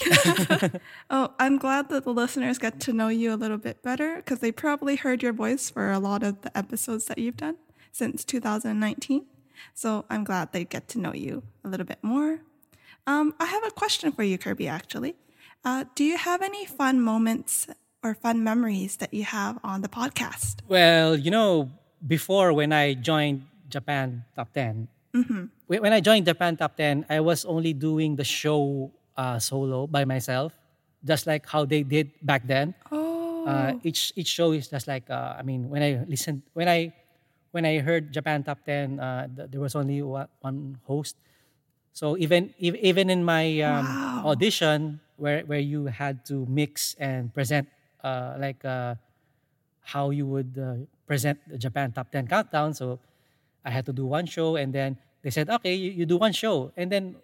[1.10, 4.38] Oh, I'm glad that the listeners get to know you a little bit better because
[4.40, 7.56] they probably heard your voice for a lot of the episodes that you've done
[7.92, 9.26] since 2019.
[9.74, 12.40] So I'm glad they get to know you a little bit more.
[13.06, 15.16] Um, I have a question for you, Kirby, actually.
[15.64, 17.66] Uh, do you have any fun moments
[18.02, 20.60] or fun memories that you have on the podcast?
[20.68, 21.70] Well, you know,
[22.06, 25.46] before when I joined Japan Top 10, Mm-hmm.
[25.66, 29.86] when when I joined Japan Top 10, I was only doing the show uh, solo
[29.86, 30.56] by myself,
[31.04, 32.74] just like how they did back then.
[32.90, 36.68] Oh, Uh, each each show is just like uh, I mean, when I listened, when
[36.68, 36.92] I
[37.52, 41.16] when I heard Japan Top 10, uh, th- there was only one, one host.
[41.92, 44.24] So even ev- even in my um, Wow.
[44.24, 47.68] audition, where where you had to mix and present
[48.04, 48.96] uh, like uh,
[49.80, 52.74] how you would uh, present the Japan Top 10 countdown.
[52.74, 53.00] So
[53.64, 56.32] I had to do one show, and then they said, "Okay, you, you do one
[56.32, 57.16] show," and then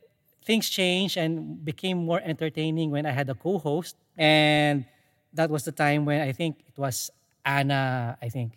[0.47, 4.87] things changed and became more entertaining when I had a co-host, and
[5.35, 7.11] that was the time when I think it was
[7.44, 8.17] Anna.
[8.23, 8.57] I think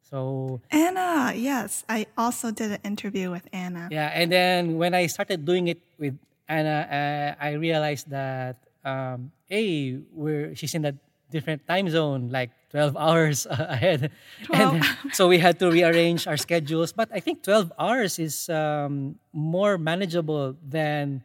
[0.00, 0.60] so.
[0.72, 1.84] Anna, yes.
[1.88, 3.88] I also did an interview with Anna.
[3.92, 6.16] Yeah, and then when I started doing it with
[6.48, 10.94] Anna, uh, I realized that um, hey, we're she's in a
[11.30, 14.10] different time zone, like twelve hours ahead,
[14.52, 16.92] and so we had to rearrange our schedules.
[16.92, 21.22] But I think twelve hours is um, more manageable than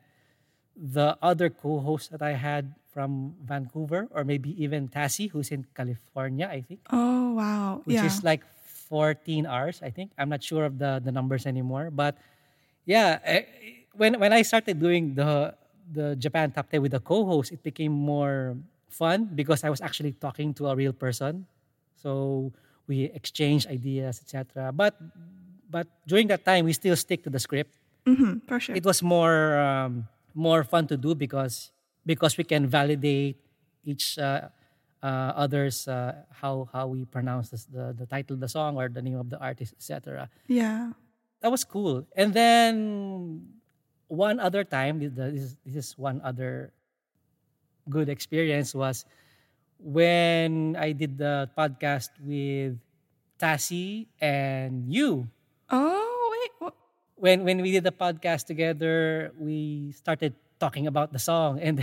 [0.76, 6.48] the other co-hosts that I had from Vancouver, or maybe even Tassie, who's in California,
[6.52, 7.82] I think Oh, wow.
[7.86, 8.06] which yeah.
[8.08, 8.44] is like
[8.86, 12.14] 14 hours i think i'm not sure of the the numbers anymore but
[12.86, 13.42] yeah eh,
[13.98, 15.50] when when i started doing the
[15.90, 18.54] the japan top 10 with the co-host it became more
[18.90, 21.46] fun because i was actually talking to a real person.
[21.96, 22.54] So
[22.88, 24.94] we exchanged ideas etc but
[25.70, 27.74] but during that time we still stick to the script.
[28.06, 28.76] Mhm, for sure.
[28.78, 30.06] it was more um,
[30.38, 31.74] more fun to do because
[32.06, 33.42] because we can validate
[33.82, 34.54] each uh,
[35.02, 38.90] uh, others uh, how how we pronounce this, the the title of the song or
[38.90, 40.94] the name of the artist etc yeah.
[41.42, 42.06] that was cool.
[42.14, 43.50] And then
[44.06, 46.74] one other time this this is, this is one other
[47.90, 49.06] good experience was
[49.80, 52.78] when i did the podcast with
[53.40, 55.28] Tassie and you
[55.70, 56.52] Oh, wait.
[56.60, 56.74] What?
[57.16, 61.82] when when we did the podcast together, we started talking about the song, and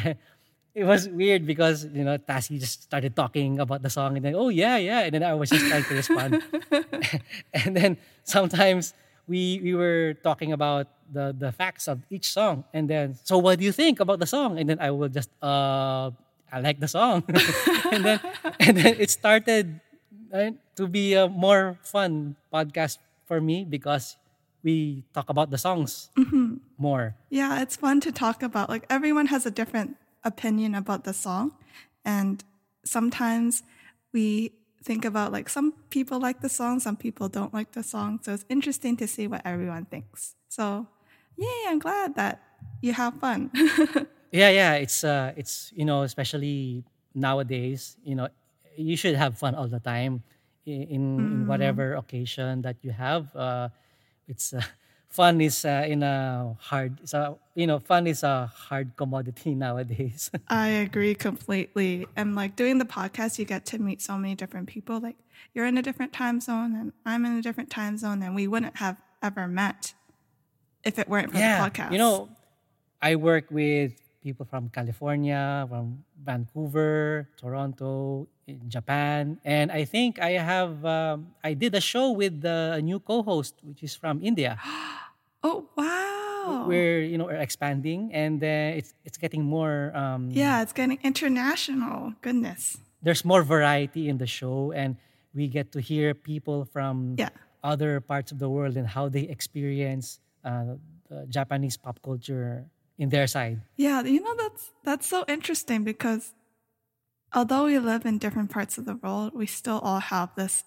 [0.74, 4.34] it was weird because you know Tassie just started talking about the song, and then
[4.38, 6.42] oh yeah yeah, and then I was just trying to respond,
[7.52, 8.94] and then sometimes
[9.28, 13.58] we we were talking about the the facts of each song, and then so what
[13.58, 16.10] do you think about the song, and then I will just uh
[16.52, 17.24] I like the song,
[17.92, 18.20] and then
[18.60, 19.80] and then it started
[20.32, 24.16] uh, to be a more fun podcast for me because
[24.62, 26.10] we talk about the songs
[26.78, 27.14] more.
[27.30, 28.68] Yeah, it's fun to talk about.
[28.68, 31.52] Like everyone has a different opinion about the song,
[32.04, 32.42] and
[32.84, 33.62] sometimes
[34.12, 34.52] we
[34.82, 38.20] think about like some people like the song, some people don't like the song.
[38.22, 40.34] So it's interesting to see what everyone thinks.
[40.48, 40.86] So,
[41.36, 41.64] yay!
[41.68, 42.42] I'm glad that
[42.80, 43.50] you have fun.
[44.32, 48.28] Yeah, yeah, it's uh it's you know, especially nowadays, you know,
[48.76, 50.24] you should have fun all the time
[50.64, 53.28] in, in whatever occasion that you have.
[53.36, 53.68] Uh
[54.26, 54.64] it's uh,
[55.12, 60.30] fun is uh, in a hard so you know, fun is a hard commodity nowadays.
[60.48, 62.06] I agree completely.
[62.16, 65.00] And like doing the podcast, you get to meet so many different people.
[65.00, 65.16] Like
[65.54, 68.48] you're in a different time zone, and I'm in a different time zone, and we
[68.48, 69.94] wouldn't have ever met
[70.82, 71.92] if it weren't for the podcast.
[71.92, 72.28] You know,
[73.00, 73.92] I work with
[74.22, 81.52] people from California, from Vancouver, Toronto, in Japan, and I think I have um, I
[81.52, 84.58] did a show with the new co-host, which is from India.
[85.42, 86.64] Oh wow!
[86.68, 89.90] We're you know we're expanding, and uh, it's it's getting more.
[89.96, 92.14] Um, yeah, it's getting international.
[92.20, 92.76] Goodness.
[93.02, 94.96] There's more variety in the show, and
[95.34, 97.30] we get to hear people from Yeah.
[97.64, 100.78] other parts of the world and how they experience uh,
[101.08, 102.64] the Japanese pop culture
[102.98, 103.58] in their side.
[103.76, 106.34] Yeah, you know that's that's so interesting because
[107.34, 110.64] although we live in different parts of the world, we still all have this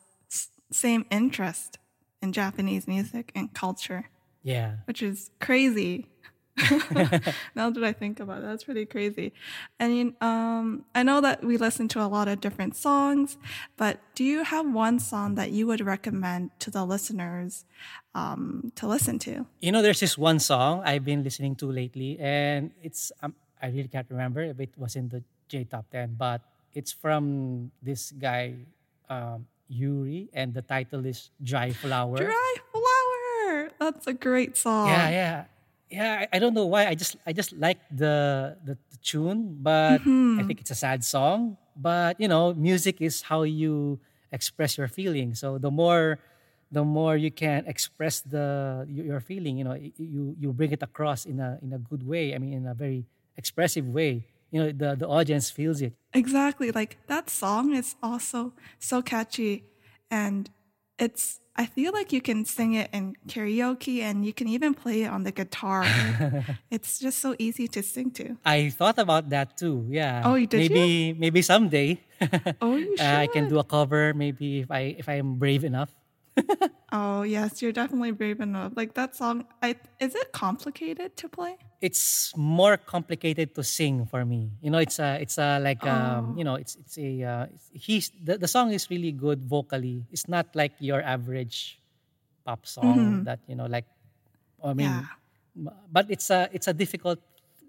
[0.71, 1.78] same interest
[2.21, 4.09] in Japanese music and culture,
[4.46, 4.86] Yeah.
[4.86, 6.08] which is crazy.
[7.56, 9.34] now that I think about it, that's pretty crazy.
[9.78, 13.38] And um, I know that we listen to a lot of different songs,
[13.76, 17.66] but do you have one song that you would recommend to the listeners
[18.14, 19.46] um, to listen to?
[19.60, 23.68] You know, there's this one song I've been listening to lately, and it's um, I
[23.68, 26.39] really can't remember if it was in the J Top Ten, but
[26.74, 28.56] it's from this guy
[29.10, 32.85] um, Yuuri, and the title is "Dry Flower." Dry Flower.
[33.86, 34.90] That's a great song.
[34.90, 35.38] Yeah, yeah,
[35.94, 36.26] yeah.
[36.26, 36.90] I, I don't know why.
[36.90, 40.48] I just I just like the the, the tune, but I mm-hmm.
[40.48, 41.58] think it's a sad song.
[41.78, 44.00] But you know, music is how you
[44.32, 45.38] express your feeling.
[45.38, 46.18] So the more
[46.74, 50.82] the more you can express the your your feeling, you know, you you bring it
[50.82, 52.34] across in a in a good way.
[52.34, 53.06] I mean, in a very
[53.38, 54.26] expressive way.
[54.50, 55.94] You know, the the audience feels it.
[56.14, 56.72] Exactly.
[56.74, 59.70] Like that song is also so catchy
[60.10, 60.50] and
[60.98, 65.03] it's I feel like you can sing it in karaoke and you can even play
[65.03, 65.86] it on the guitar.
[66.72, 68.36] it's just so easy to sing to.
[68.43, 69.88] I thought about that too.
[69.89, 70.24] Yeah.
[70.26, 70.76] Oh, you- did you?
[70.76, 72.01] maybe maybe someday.
[72.62, 74.14] Oh, you uh, I can do a cover.
[74.14, 75.95] Maybe if I if I am brave enough.
[76.91, 78.72] Oh, yes, you're definitely brave enough.
[78.76, 81.58] Like that song, I is it complicated to play?
[81.82, 84.51] It's more complicated to sing for me.
[84.61, 86.38] You know, it's a it's a like um, Oh.
[86.38, 90.03] you know, it's it's a uh, he's the, the song is really good vocally.
[90.11, 91.80] It's not like your average
[92.45, 93.86] pop song that you know like
[94.63, 95.71] I mean Yeah.
[95.91, 97.19] but it's a it's a difficult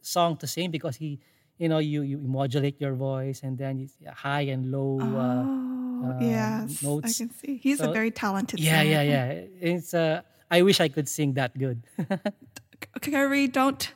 [0.02, 1.18] song to sing because he
[1.58, 5.64] you know you you modulate your voice and then it's high and low uh,
[5.96, 6.84] Oh, um, yes.
[6.84, 7.56] I can see.
[7.56, 9.00] He's a very talented yeah singer.
[9.00, 10.20] yeah yeah it's uh
[10.52, 11.80] I wish I could sing that good
[13.00, 13.92] Kirby, don't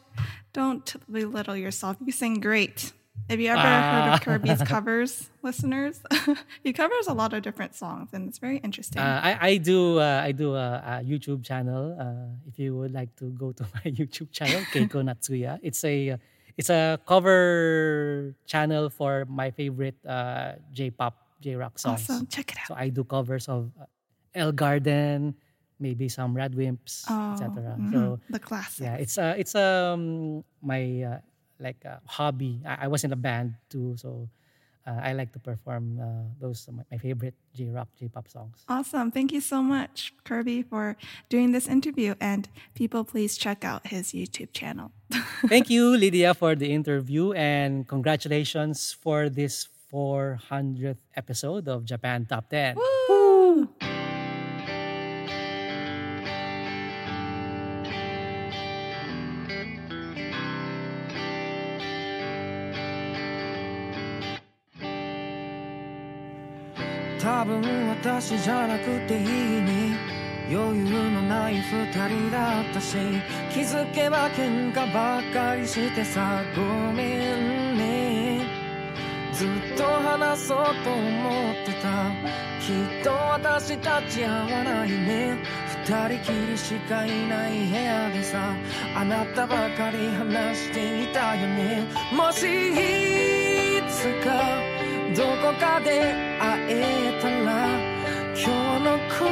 [0.52, 1.96] don't belittle yourself.
[2.04, 2.92] You sing great.
[3.28, 4.14] Have you ever heard Ah.
[4.14, 6.02] of Kirby's covers, listeners?
[6.64, 9.00] he covers a lot of different songs, and it's very interesting.
[9.00, 11.94] Uh, I, I do uh, I do a, a YouTube channel.
[11.94, 15.60] Uh, if you would like to go to my YouTube channel, Keiko Natsuya.
[15.62, 16.18] It's a
[16.58, 22.10] it's a cover channel for my favorite uh, J-pop J-rock songs.
[22.10, 22.26] awesome.
[22.26, 22.66] Check it out.
[22.68, 23.86] So I do covers of uh,
[24.34, 25.34] ELLEGARDEN,
[25.80, 27.74] maybe some RADWIMPS, Oh, etc.
[27.80, 28.84] mhm, So the classic.
[28.84, 31.18] yeah, it's uh, it's um my uh,
[31.58, 32.60] like uh, hobby.
[32.64, 34.28] I, I was in a band too, so
[34.86, 38.64] uh, I like to perform uh, those my, my favorite J-rock J-pop songs.
[38.68, 39.10] Awesome.
[39.12, 40.96] Thank you so much, Kirby, for
[41.28, 42.14] doing this interview.
[42.20, 44.92] And people, please check out his YouTube channel.
[45.52, 52.48] Thank you, Lydia, for the interview and congratulations for this 400th episode of Japan Top
[52.48, 52.76] 10.
[52.76, 53.19] Woo!「
[68.02, 69.94] 私じゃなくていいに
[70.50, 72.96] 余裕のない二人だったし
[73.52, 76.42] 気づけば喧嘩ばっかりしてさ。
[76.56, 76.62] ご
[76.94, 78.46] めんね。
[79.34, 82.10] ずっと話そうと思ってた。
[82.64, 85.36] きっと私たち合わないね。
[85.86, 88.54] 二人きりしかいない部屋でさ。
[88.96, 91.84] あなたばかり話していたよね。
[92.16, 94.70] もしいつか
[95.14, 97.89] どこかで会えたら
[98.40, 99.28] 日のこ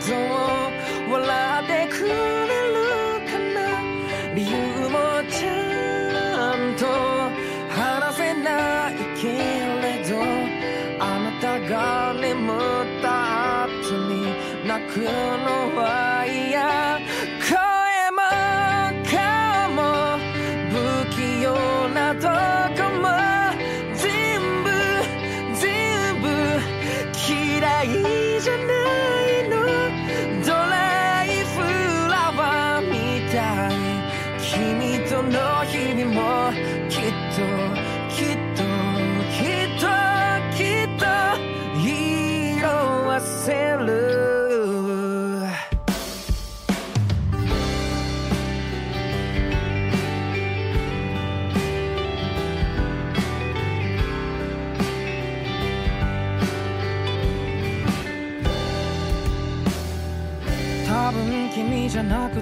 [0.00, 1.20] とを笑
[1.62, 2.10] ってくれ
[2.72, 2.80] る
[3.28, 3.58] かな？
[4.34, 4.52] 理由
[4.88, 4.96] も
[5.28, 5.48] ちゃ
[6.56, 6.82] んと
[7.68, 8.48] 話せな
[8.90, 9.22] いけ
[9.82, 10.10] れど。
[11.02, 11.72] あなたが
[12.14, 12.58] 眠っ
[13.02, 13.68] た後
[14.08, 14.12] に
[14.66, 15.06] 泣くの
[15.76, 15.80] は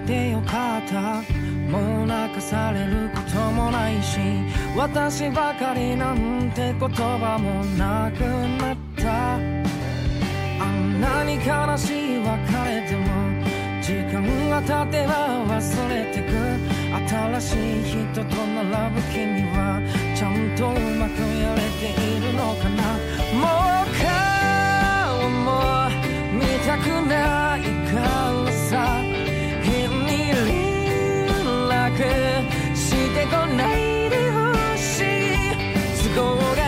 [0.08, 1.22] てよかった。
[1.70, 4.18] もう泣かされることもないし
[4.74, 8.20] 私ばかりなんて言葉もなく
[8.58, 9.34] なった。
[9.34, 9.38] あ
[10.64, 12.24] んなに悲しい別
[12.64, 13.04] れでも
[13.82, 15.12] 時間が経てば
[15.44, 16.32] 忘れてく。
[16.90, 19.56] 新しい人と並ぶ君は
[20.16, 22.96] ちゃんとうまくやれているのかな。
[23.36, 25.46] もう顔も
[26.32, 27.60] 見たくない
[27.92, 29.07] からさ。
[31.98, 32.04] く
[32.76, 36.14] してこないでほしい。
[36.14, 36.67] 都合が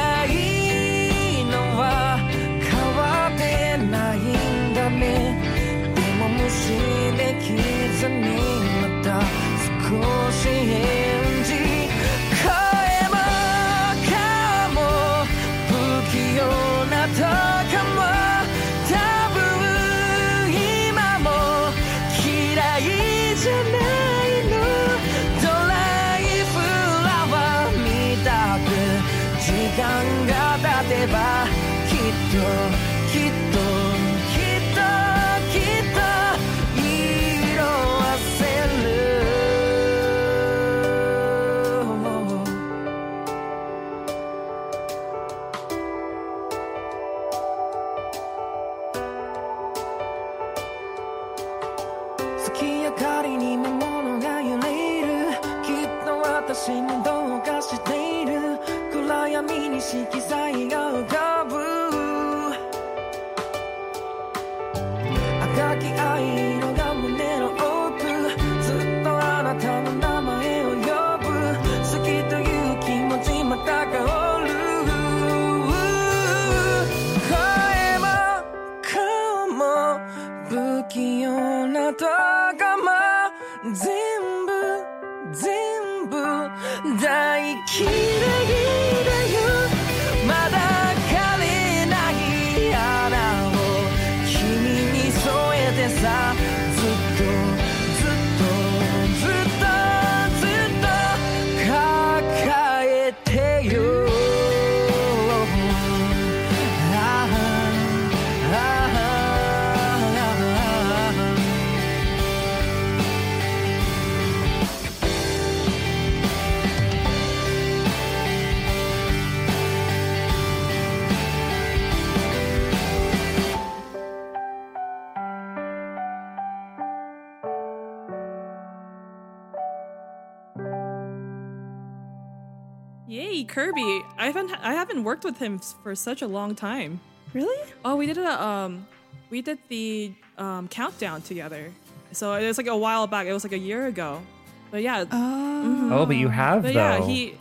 [133.11, 134.05] Yay, Kirby!
[134.17, 137.01] I haven't I haven't worked with him for such a long time.
[137.35, 137.59] Really?
[137.85, 138.87] Oh, we did a um,
[139.31, 141.73] we did the um countdown together.
[142.13, 143.27] So it was like a while back.
[143.27, 144.23] It was like a year ago.
[144.71, 145.05] But yeah.
[145.07, 145.91] mhm.
[145.91, 146.79] Oh, but you have But though.
[146.99, 147.35] yeah, he,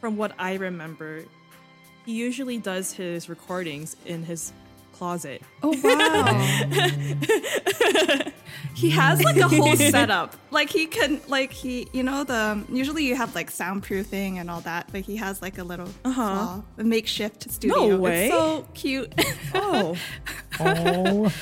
[0.00, 1.24] from what I remember,
[2.04, 4.52] he usually does his recordings in his
[4.92, 5.42] closet.
[5.60, 6.36] Oh wow.
[8.76, 10.36] he has like a whole setup.
[10.50, 14.60] Like he can like he you know the usually you have like soundproofing and all
[14.62, 17.88] that, but he has like a little uh a makeshift studio.
[17.88, 18.26] No way.
[18.26, 19.12] It's so cute.
[19.54, 19.96] Oh,
[20.60, 21.32] oh,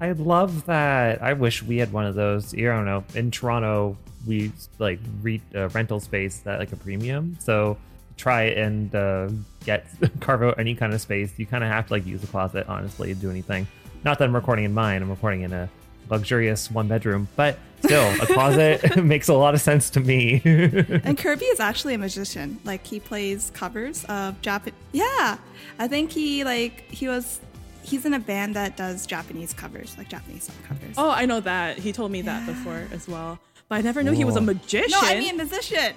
[0.00, 1.22] I love that.
[1.22, 2.54] I wish we had one of those.
[2.54, 3.04] I don't know.
[3.14, 7.36] In Toronto, we like re- uh, rental space that like a premium.
[7.40, 7.78] So
[8.16, 9.28] try and uh,
[9.64, 9.86] get
[10.20, 11.32] carve out any kind of space.
[11.36, 13.66] You kind of have to like use the closet honestly to do anything.
[14.04, 15.02] Not that I'm recording in mine.
[15.02, 15.68] I'm recording in a
[16.10, 20.40] luxurious one bedroom, but still a closet makes a lot of sense to me.
[20.44, 22.58] and Kirby is actually a magician.
[22.64, 24.72] Like he plays covers of Japan.
[24.92, 25.38] Yeah,
[25.78, 27.40] I think he like he was.
[27.82, 30.96] He's in a band that does Japanese covers, like Japanese song covers.
[30.98, 31.78] oh, I know that.
[31.78, 33.38] He told me that before as well.
[33.68, 34.90] But I never knew he was a magician.
[34.90, 35.94] no, I mean musician.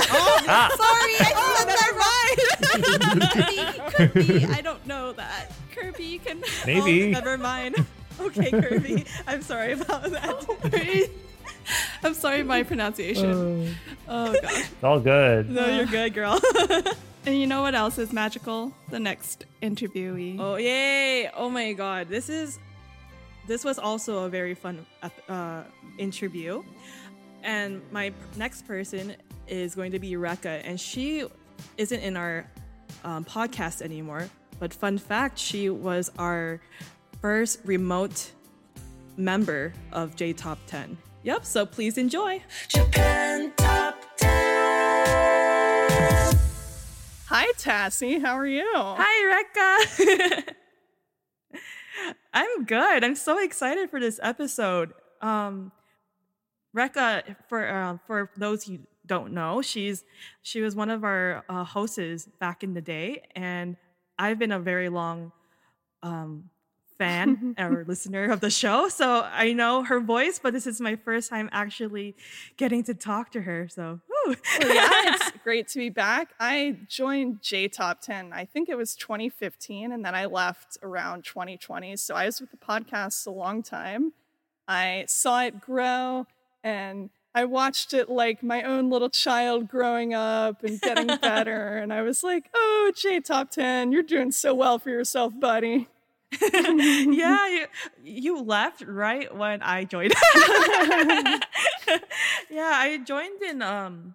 [0.00, 0.68] Ah.
[0.76, 1.92] Sorry, I said that
[3.14, 3.94] right.
[3.94, 5.52] Kirby, Kirby, I don't know that.
[5.74, 6.42] Kirby, can.
[6.66, 7.10] Maybe.
[7.12, 7.76] Never mind.
[8.20, 9.04] Okay, Kirby.
[9.26, 11.10] I'm sorry about that.
[12.02, 13.74] I'm sorry, my pronunciation.
[14.08, 14.60] Oh gosh.
[14.60, 15.50] it's all good.
[15.50, 16.40] no, you're good, girl.
[17.26, 18.74] And you know what else is magical?
[18.90, 20.36] The next interviewee.
[20.38, 21.30] oh, yay.
[21.34, 22.08] Oh my god.
[22.08, 22.58] This is
[23.46, 24.84] this was also a very fun
[25.28, 25.62] uh,
[25.96, 26.62] interview.
[27.42, 31.24] And my next person is going to be Rekka, and she
[31.76, 32.46] isn't in our
[33.04, 34.28] um, podcast anymore.
[34.58, 36.60] But fun fact, she was our
[37.24, 38.32] first remote
[39.16, 40.98] member of J Top 10.
[41.22, 42.42] Yep, so please enjoy.
[42.68, 44.28] Japan Top 10.
[47.28, 48.20] Hi, Tassie.
[48.20, 48.70] How are you?
[48.74, 50.52] Hi, Rekka.
[52.34, 53.02] I'm good.
[53.02, 54.92] I'm so excited for this episode.
[55.22, 55.72] um,
[56.76, 60.04] Rekka, for uh, for those who don't know, she's
[60.42, 63.78] she was one of our uh, hosts back in the day, and
[64.18, 65.32] I've been a very long
[66.02, 66.50] um,
[67.04, 70.38] fan or listener of the show, so I know her voice.
[70.42, 72.16] But this is my first time actually
[72.56, 73.68] getting to talk to her.
[73.68, 74.00] So.
[74.08, 76.30] Well, yeah, it's great to be back.
[76.40, 81.24] I joined J Top 10, I think it was 2015, and then I left around
[81.24, 81.96] 2020.
[81.96, 84.12] So I was with the podcast a long time.
[84.66, 86.26] I saw it grow
[86.62, 91.76] and I watched it like my own little child growing up and getting better.
[91.76, 95.88] and I was like, oh, J Top 10, you're doing so well for yourself, buddy.
[97.12, 97.66] yeah, you,
[98.02, 100.12] you left right when I joined.
[102.50, 104.14] yeah, I joined in um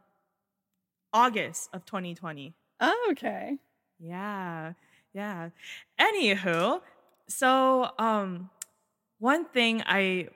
[1.14, 2.54] August of 2020.
[2.80, 3.58] Oh, okay.
[4.00, 4.74] Yeah.
[5.14, 5.50] Yeah.
[6.00, 6.82] Anywho,
[7.28, 8.50] so um
[9.20, 10.30] one thing I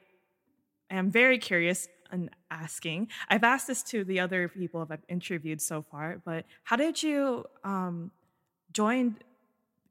[0.90, 3.08] am very curious and asking.
[3.30, 7.46] I've asked this to the other people I've interviewed so far, but how did you
[7.64, 8.12] um
[8.72, 9.18] join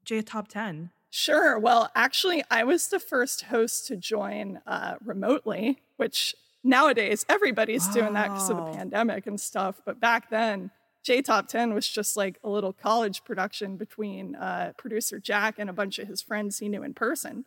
[0.05, 0.91] J Top 10?
[1.15, 1.59] Sure.
[1.59, 6.33] Well, actually, I was the first host to join uh, remotely, which
[6.63, 9.79] nowadays everybody's doing that because of the pandemic and stuff.
[9.85, 10.71] But back then,
[11.03, 15.69] J Top 10 was just like a little college production between uh, producer Jack and
[15.69, 17.45] a bunch of his friends he knew in person.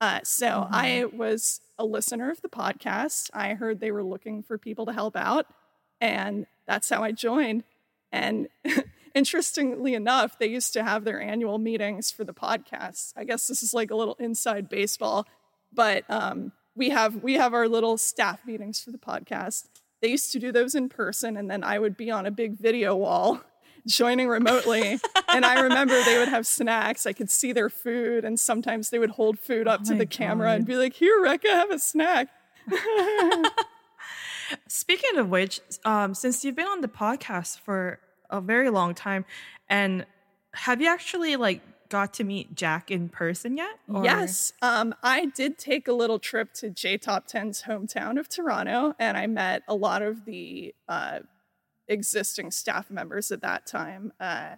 [0.00, 3.30] Uh, so I was a listener of the podcast.
[3.32, 5.46] I heard they were looking for people to help out,
[6.00, 7.62] and that's how I joined.
[8.10, 8.48] And
[9.14, 13.12] interestingly enough, they used to have their annual meetings for the podcast.
[13.16, 15.26] I guess this is like a little inside baseball,
[15.72, 19.68] but um, we have we have our little staff meetings for the podcast.
[20.02, 22.58] They used to do those in person, and then I would be on a big
[22.58, 23.40] video wall
[23.86, 24.98] joining remotely.
[25.28, 27.06] and I remember they would have snacks.
[27.06, 30.06] I could see their food, and sometimes they would hold food up to my the
[30.06, 32.28] camera and be like, "Here, Rekka, have a snack."
[34.68, 37.98] Speaking of which, um, since you've been on the podcast for
[38.30, 39.24] a very long time,
[39.68, 40.06] and
[40.54, 43.78] have you actually like got to meet Jack in person yet?
[43.88, 44.52] or- Yes.
[44.62, 49.16] Um, I did take a little trip to J Top 10's hometown of Toronto, and
[49.16, 51.20] I met a lot of the uh,
[51.88, 54.12] existing staff members at that time.
[54.18, 54.56] Uh,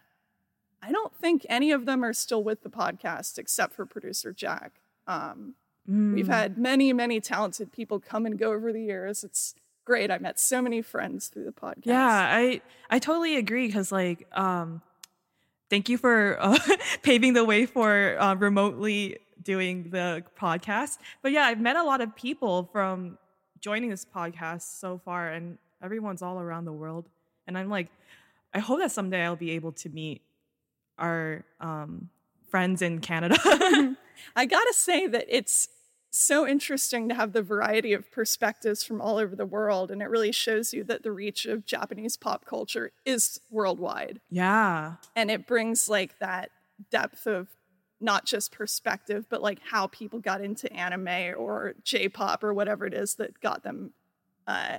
[0.83, 4.81] I don't think any of them are still with the podcast except for producer Jack.
[5.07, 5.55] Um,
[5.89, 6.29] We've Mm.
[6.29, 9.23] had many, many talented people come and go over the years.
[9.23, 9.55] It's
[9.87, 10.11] great.
[10.11, 11.85] I met so many friends through the podcast.
[11.85, 12.61] Yeah, I
[12.91, 14.83] I totally agree because like um,
[15.71, 16.59] thank you for uh,
[17.03, 20.99] paving the way for uh, remotely doing the podcast.
[21.23, 23.17] But yeah, I've met a lot of people from
[23.61, 27.09] joining this podcast so far, and everyone's all around the world.
[27.47, 27.89] And I'm like,
[28.53, 30.21] I hope that someday I'll be able to meet
[30.99, 32.11] our um,
[32.51, 33.37] friends in Canada.
[34.37, 35.69] I gotta say that it's
[36.17, 40.11] so interesting to have the variety of perspectives from all over the world, and it
[40.11, 44.21] really shows you that the reach of Japanese pop culture is worldwide.
[44.31, 44.95] yeah.
[45.15, 46.51] And it brings like that
[46.91, 47.49] depth of
[48.01, 52.87] not just perspective, but like how people got into anime or J pop or whatever
[52.87, 53.93] it is that got them
[54.47, 54.79] uh,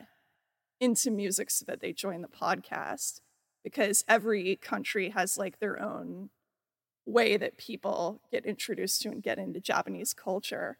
[0.79, 3.21] into music so that they join the podcast.
[3.63, 6.29] Because every country has like their own
[7.05, 10.77] way that people get introduced to and get into Japanese culture.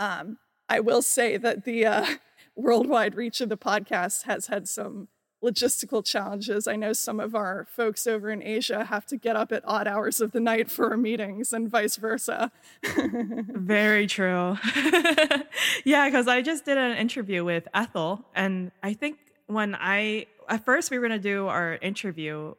[0.00, 0.38] Um,
[0.68, 2.06] I will say that the uh,
[2.56, 5.08] worldwide reach of the podcast has had some
[5.42, 6.66] logistical challenges.
[6.66, 9.86] I know some of our folks over in Asia have to get up at odd
[9.86, 12.50] hours of the night for our meetings and vice versa.
[12.84, 14.58] Very true.
[15.84, 20.64] yeah, because I just did an interview with Ethel, and I think when I at
[20.64, 22.54] first we were gonna do our interview,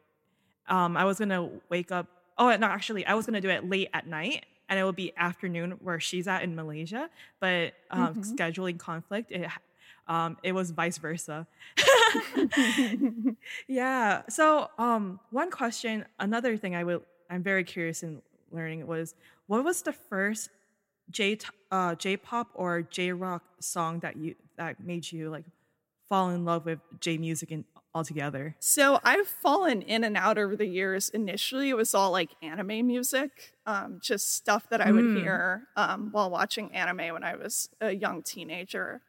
[0.68, 2.08] um, I was gonna wake up.
[2.38, 5.12] Oh no, actually, I was gonna do it late at night, and it would be
[5.16, 7.10] afternoon where she's at in Malaysia.
[7.40, 8.24] But um, Mhm.
[8.24, 9.44] scheduling conflict, it
[10.08, 11.46] um, it was vice versa.
[13.68, 14.22] yeah.
[14.28, 19.14] So um, one question, another thing I would I'm very curious in learning was
[19.46, 20.50] what was the first
[21.10, 21.38] J
[21.70, 25.44] uh J pop or J rock song that you that made you like
[26.08, 27.64] fall in love with J music and
[27.94, 28.56] altogether?
[28.58, 31.08] So I've fallen in and out over the years.
[31.10, 35.16] Initially, it was all like anime music, um, just stuff that I would Mm.
[35.20, 39.02] hear um, while watching anime when I was a young teenager.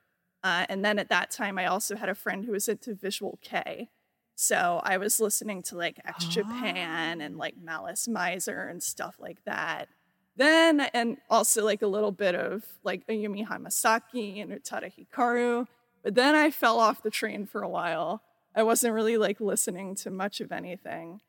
[0.43, 3.39] Uh, and then at that time, I also had a friend who was into Visual
[3.41, 3.89] Kei.
[4.35, 9.43] So I was listening to like X Japan and like Malice Mizer and stuff like
[9.45, 9.87] that.
[10.35, 15.67] Then, and also like a little bit of like Ayumi Hamasaki and Utada Hikaru.
[16.03, 18.21] But then I fell off the train for a while.
[18.55, 21.21] I wasn't really like listening to much of anything.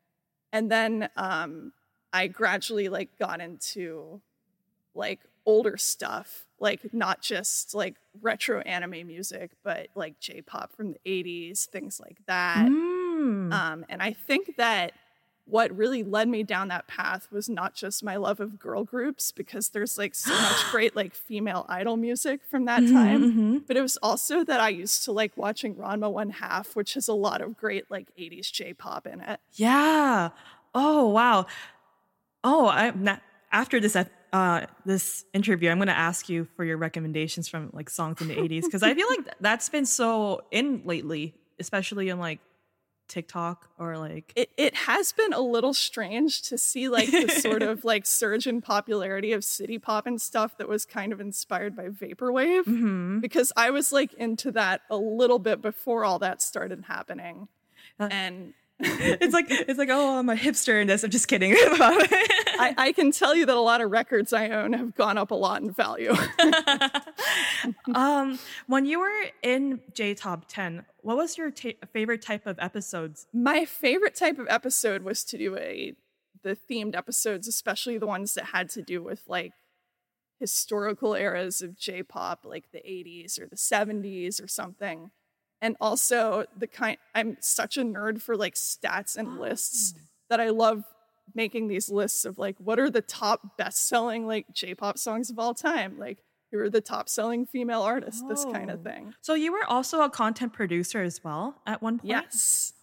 [0.52, 1.72] And then um,
[2.12, 4.20] I gradually like got into
[4.94, 6.46] like older stuff.
[6.60, 12.18] like not just like retro anime music, but like J-pop from the 80s, things like
[12.26, 12.66] that.
[12.66, 13.52] Mm.
[13.52, 14.92] Um, and I think that
[15.46, 19.30] what really led me down that path was not just my love of girl groups
[19.30, 23.62] because there's like so much great like female idol music from that Mhm, time mhm.
[23.66, 27.08] but it was also that i used to like watching ranma one half which has
[27.08, 30.30] a lot of great like 80s j-pop in it Yeah.
[30.74, 31.46] Oh wow.
[32.42, 33.22] Oh, i'm not,
[33.52, 37.88] after this uh this interview, I'm going to ask you for your recommendations from like
[37.88, 42.18] songs in the 80s because I feel like that's been so in lately, especially in
[42.18, 42.40] like
[43.08, 47.62] TikTok or like it, it has been a little strange to see like the sort
[47.62, 51.76] of like surge in popularity of city pop and stuff that was kind of inspired
[51.76, 53.20] by vaporwave Mhm.
[53.20, 57.48] because i was like into that a little bit before all that started happening
[58.00, 61.04] Uh, and it's like it's like oh I'm a hipster in this.
[61.04, 62.40] I'm just kidding about it.
[62.58, 65.30] I, I can tell you that a lot of records I own have gone up
[65.30, 66.12] a lot in value.
[67.94, 72.58] um, when you were in J Top 10, what was your ta- favorite type of
[72.58, 73.26] episodes?
[73.32, 75.94] My favorite type of episode was to do a
[76.42, 79.52] the themed episodes, especially the ones that had to do with like
[80.40, 85.10] historical eras of J-pop, like the 80s or the 70s or something.
[85.64, 90.00] And also the kind I'm such a nerd for like stats and lists mm.
[90.28, 90.84] that I love
[91.34, 95.54] making these lists of like what are the top best-selling like J-pop songs of all
[95.54, 95.98] time?
[95.98, 96.18] Like
[96.52, 98.22] who are the top selling female artists?
[98.28, 98.90] This kind of Oh.
[98.90, 99.14] thing.
[99.22, 102.10] So you were also a content producer as well at one point.
[102.10, 102.74] Yes.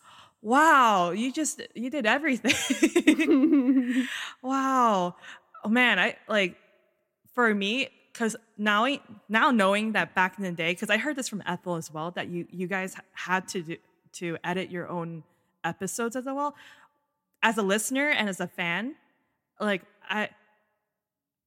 [0.42, 4.08] Wow, you just you did everything.
[4.42, 5.16] wow.
[5.64, 6.56] Oh man, I like
[7.36, 8.88] for me cuz now
[9.30, 12.12] now knowing that back in the day cuz I heard this from Ethel as well
[12.12, 13.78] that you you guys had to do,
[14.14, 15.24] to edit your own
[15.64, 16.56] episodes as well.
[17.44, 18.96] As a listener and as a fan,
[19.60, 20.30] like I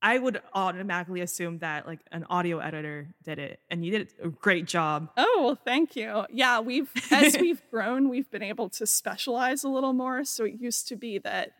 [0.04, 4.28] I would automatically assume that like an audio editor did it and you did a
[4.28, 5.08] great job.
[5.16, 6.26] Oh, well, thank you.
[6.30, 10.22] Yeah, we've as we've grown, we've been able to specialize a little more.
[10.24, 11.52] So it used to be that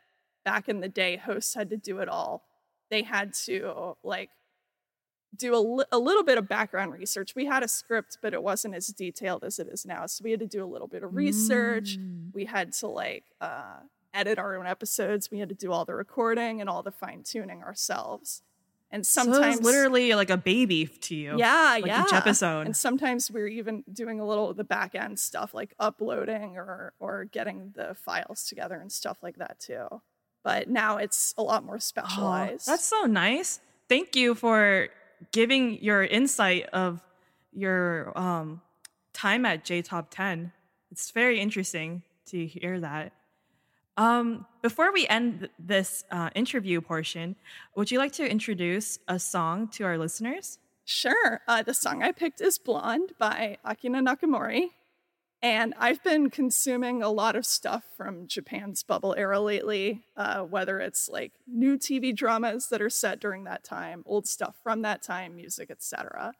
[0.45, 2.43] back in the day, hosts had to do it all.
[2.91, 4.29] They had to like
[5.37, 7.35] do a, li- a little bit of background research.
[7.35, 10.07] We had a script, but it wasn't as detailed as it is now.
[10.07, 11.99] So we had to do a little bit of research.
[12.33, 13.77] We had to like uh,
[14.13, 15.31] edit our own episodes.
[15.31, 18.43] We had to do all the recording and all the fine tuning ourselves.
[18.91, 21.35] And So sometimes literally like a baby to you.
[21.37, 22.05] yeah, like yeah.
[22.05, 22.67] Each episode.
[22.67, 26.93] And sometimes we're even doing a little of the back end stuff like uploading or
[27.01, 29.89] or getting the files together and stuff like that too.
[30.45, 32.67] But now it's a lot more Oh, specialized.
[32.69, 33.59] that's so nice.
[33.89, 34.89] Thank you for
[35.33, 37.03] giving your insight of
[37.53, 38.61] your um,
[39.13, 40.53] time at J Top 10.
[40.91, 43.13] It's very interesting to hear that.
[43.97, 47.37] Um, before we end this uh, interview portion,
[47.77, 50.59] would you like to introduce a song to our listeners?
[50.85, 51.41] Sure.
[51.47, 54.71] Uh, the song I picked is Blonde by Akina Nakamori.
[55.43, 60.81] And I've been consuming a lot of stuff from Japan's bubble era lately, uh, whether
[60.81, 65.03] it's like new TV dramas that are set during that time, old stuff from that
[65.03, 66.33] time, music, etc.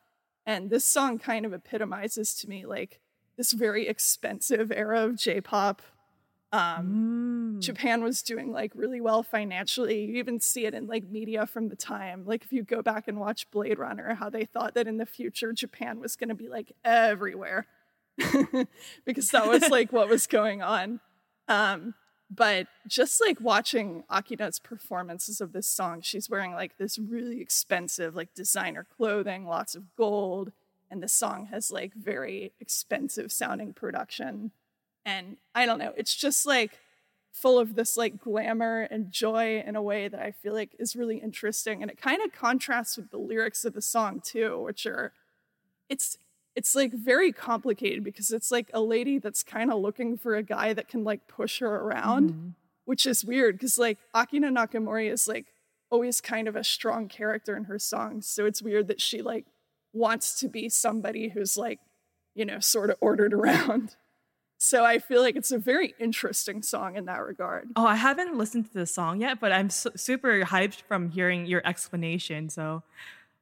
[0.47, 3.01] And this song kind of epitomizes to me like
[3.37, 5.83] this very expensive era of J-pop.
[6.53, 10.05] Um, Japan was doing like really well financially.
[10.05, 12.25] You even see it in like media from the time.
[12.25, 15.07] Like if you go back and watch Blade Runner, how they thought that in the
[15.07, 17.67] future Japan was going to be like everywhere
[19.05, 21.01] because that was like what was going on.
[21.49, 21.95] Um,
[22.31, 28.15] but just like watching Akina's performances of this song, she's wearing like this really expensive
[28.15, 30.53] like designer clothing, lots of gold,
[30.91, 34.53] and the song has like very expensive sounding production.
[35.05, 36.79] And I don't know, it's just like
[37.33, 40.97] full of this like glamour and joy in a way that I feel like is
[40.97, 41.83] really interesting.
[41.83, 45.13] And it kind of contrasts with the lyrics of the song too, which are
[45.89, 46.17] it's
[46.57, 50.43] it's like very complicated because it's like a lady that's kind of looking for a
[50.43, 52.49] guy that can like push her around, mm-hmm.
[52.85, 55.47] which is weird because like Akina Nakamori is like
[55.91, 58.29] always kind of a strong character in her songs.
[58.29, 59.47] So it's weird that she like
[59.93, 61.81] wants to be somebody who's like,
[62.35, 63.97] you know, sort of ordered around.
[64.57, 67.69] So I feel like it's a very interesting song in that regard.
[67.77, 71.47] Oh, I haven't listened to the song yet, but I'm su- super hyped from hearing
[71.47, 72.49] your explanation.
[72.49, 72.83] So,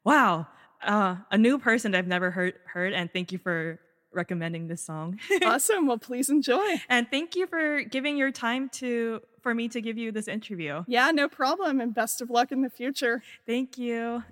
[0.02, 0.48] wow,
[0.84, 3.78] uh, a new person I've never heard heard, and thank you for
[4.12, 5.18] recommending this song.
[5.44, 5.86] awesome.
[5.86, 6.80] Well, please enjoy.
[6.88, 10.84] And thank you for giving your time to for me to give you this interview.
[10.86, 11.80] Yeah, no problem.
[11.80, 13.22] And best of luck in the future.
[13.46, 14.22] Thank you.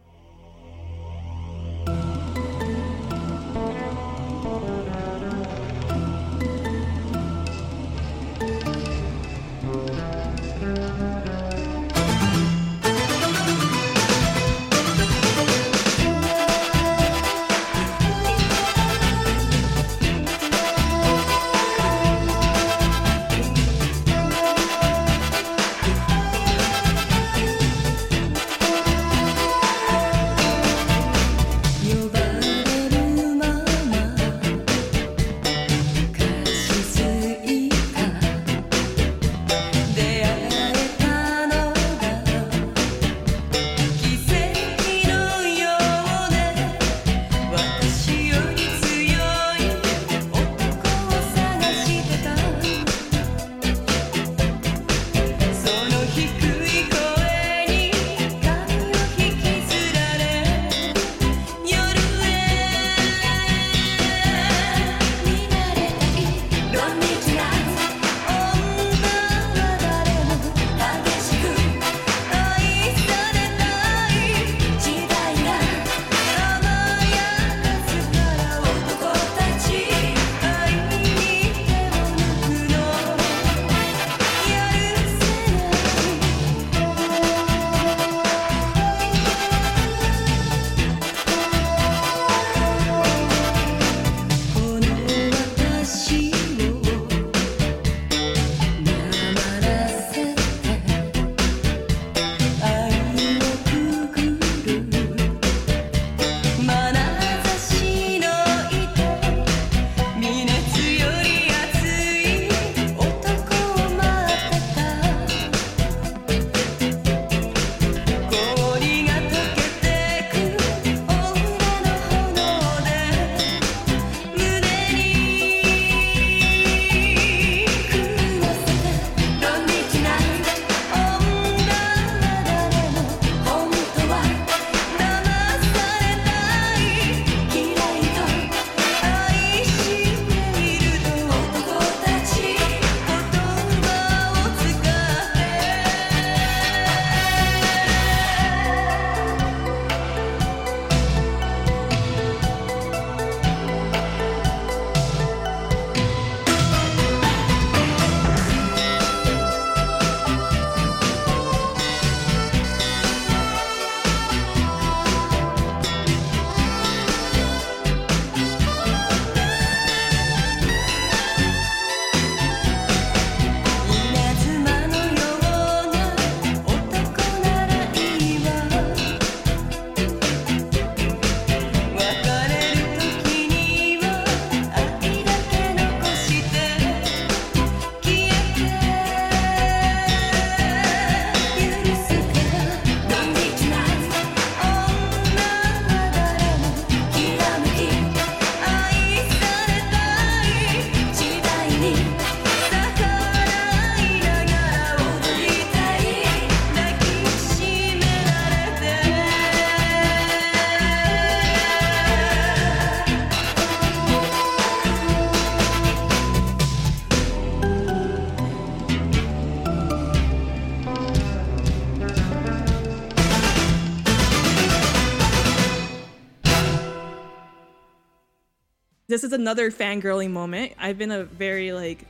[229.31, 230.73] Is another fangirling moment.
[230.77, 232.05] I've been a very like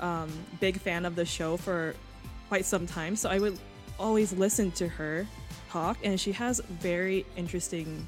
[0.00, 1.94] um, big fan of the show for
[2.48, 3.58] quite some time, so I would
[3.98, 5.26] always listen to her
[5.70, 8.06] talk, and she has very interesting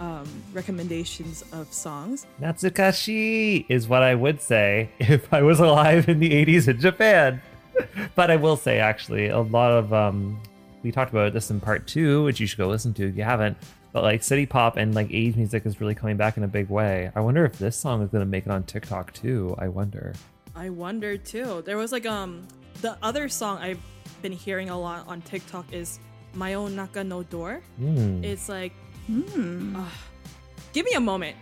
[0.00, 2.26] um, recommendations of songs.
[2.40, 7.42] Natsukashi is what I would say if I was alive in the 80s in Japan.
[8.14, 10.40] but I will say, actually, a lot of um,
[10.82, 13.22] we talked about this in part two, which you should go listen to if you
[13.22, 13.58] haven't.
[13.92, 16.68] But like city pop and like age music is really coming back in a big
[16.70, 17.10] way.
[17.14, 19.54] I wonder if this song is going to make it on TikTok too.
[19.58, 20.14] I wonder.
[20.56, 21.62] I wonder too.
[21.66, 22.46] There was like um
[22.80, 23.80] the other song I've
[24.22, 25.98] been hearing a lot on TikTok is
[26.34, 27.62] Mayonaka no Door.
[27.80, 28.24] Mm.
[28.24, 28.72] It's like,
[29.06, 29.78] hmm.
[30.72, 31.36] give me a moment.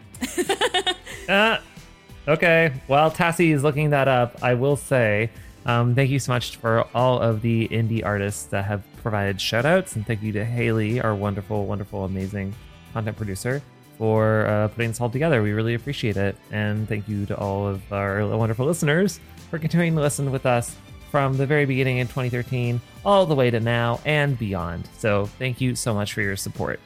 [1.28, 1.62] Ah,
[2.28, 2.72] okay.
[2.88, 5.30] While Tassie is looking that up, I will say
[5.66, 9.96] um, thank you so much for all of the indie artists that have provided shoutouts,
[9.96, 12.54] and thank you to Haley, our wonderful, wonderful, amazing
[12.92, 13.62] content producer,
[13.98, 15.42] for uh, putting this all together.
[15.42, 19.20] We really appreciate it, and thank you to all of our wonderful listeners
[19.50, 20.76] for continuing to listen with us
[21.10, 24.88] from the very beginning in 2013 all the way to now and beyond.
[24.98, 26.78] So thank you so much for your support.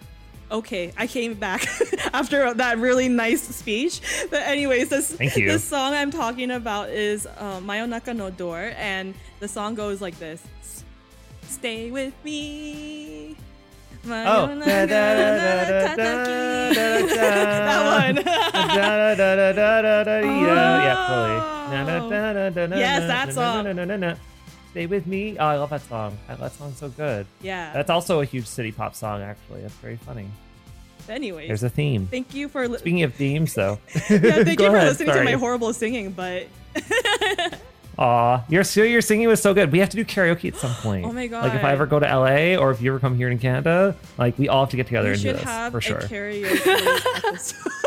[0.51, 1.67] okay, I came back
[2.15, 4.01] after that really nice speech.
[4.31, 9.49] But anyways, this the song I'm talking about is uh, Mayonaka no Door, and the
[9.49, 10.43] song goes like this:
[11.49, 13.37] "Stay with me."
[14.07, 14.09] Oh.
[14.09, 17.15] Mayonaka no Tataki.
[17.15, 18.17] that one.
[21.97, 24.17] Yeah, Yes, that song.
[24.73, 25.39] Stay with me.
[25.39, 26.19] Oh, I love that song.
[26.29, 27.27] That song's so good.
[27.41, 27.73] Yeah.
[27.73, 29.63] That's also a huge city pop song, actually.
[29.63, 30.27] That's very funny.
[31.09, 32.07] Anyways, There's a theme.
[32.11, 33.79] Thank you for li- Speaking of themes, though.
[33.95, 34.01] yeah,
[34.43, 35.19] thank you for ahead, listening sorry.
[35.21, 36.47] to my horrible singing, but
[37.99, 39.71] Aw, your your singing was so good.
[39.73, 41.05] We have to do karaoke at some point.
[41.07, 41.45] Oh my god!
[41.45, 43.95] Like if I ever go to LA or if you ever come here in Canada,
[44.19, 45.99] like we all have to get together we and do this have for sure.
[45.99, 47.71] a karaoke episode.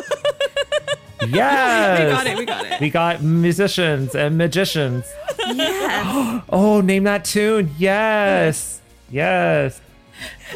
[1.27, 2.79] Yes, We got it, we got it.
[2.79, 5.03] We got musicians and magicians.
[5.39, 6.43] Yes.
[6.49, 7.73] Oh, name that tune.
[7.77, 9.81] Yes, yes.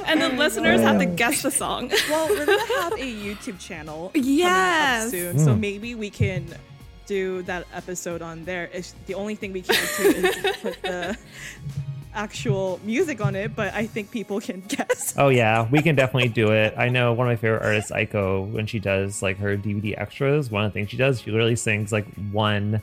[0.06, 1.89] and the listeners have to guess the song.
[2.10, 4.12] well, we're gonna have a YouTube channel.
[4.14, 5.12] coming up Yes.
[5.12, 5.60] soon, so Mm.
[5.60, 6.45] maybe we can
[7.12, 8.70] do that episode on there.
[8.72, 11.18] It's the only thing we can't do is put the
[12.14, 15.14] actual music on it, but I think people can guess.
[15.18, 16.74] Oh yeah, we can definitely do it.
[16.78, 20.49] I know one of my favorite artists, Aiko, when she does like her DVD extras,
[20.49, 22.82] one of the things she does, she literally sings like one,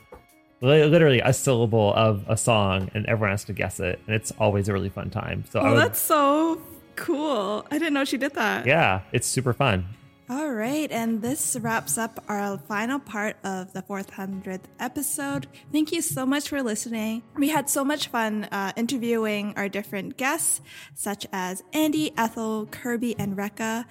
[0.61, 4.69] literally a syllable of a song, and everyone has to guess it, and it's always
[4.69, 5.43] a really fun time.
[5.49, 6.61] So Oh, would, that's so
[6.95, 7.65] cool.
[7.71, 8.65] I didn't know she did that.
[8.67, 9.85] yeah, it's super fun.
[10.31, 15.47] All right, and this wraps up our final part of the 400th episode.
[15.71, 17.23] Thank you so much for listening.
[17.35, 20.61] We had so much fun uh, interviewing our different guests,
[20.93, 23.85] such as Andy, Ethel, Kirby, and Rekka.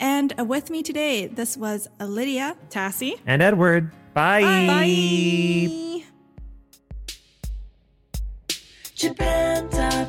[0.00, 4.42] And uh, with me today, this was Lydia, Tassie, And Edward, bye.
[4.42, 6.02] Bye.
[8.96, 10.08] Japan Top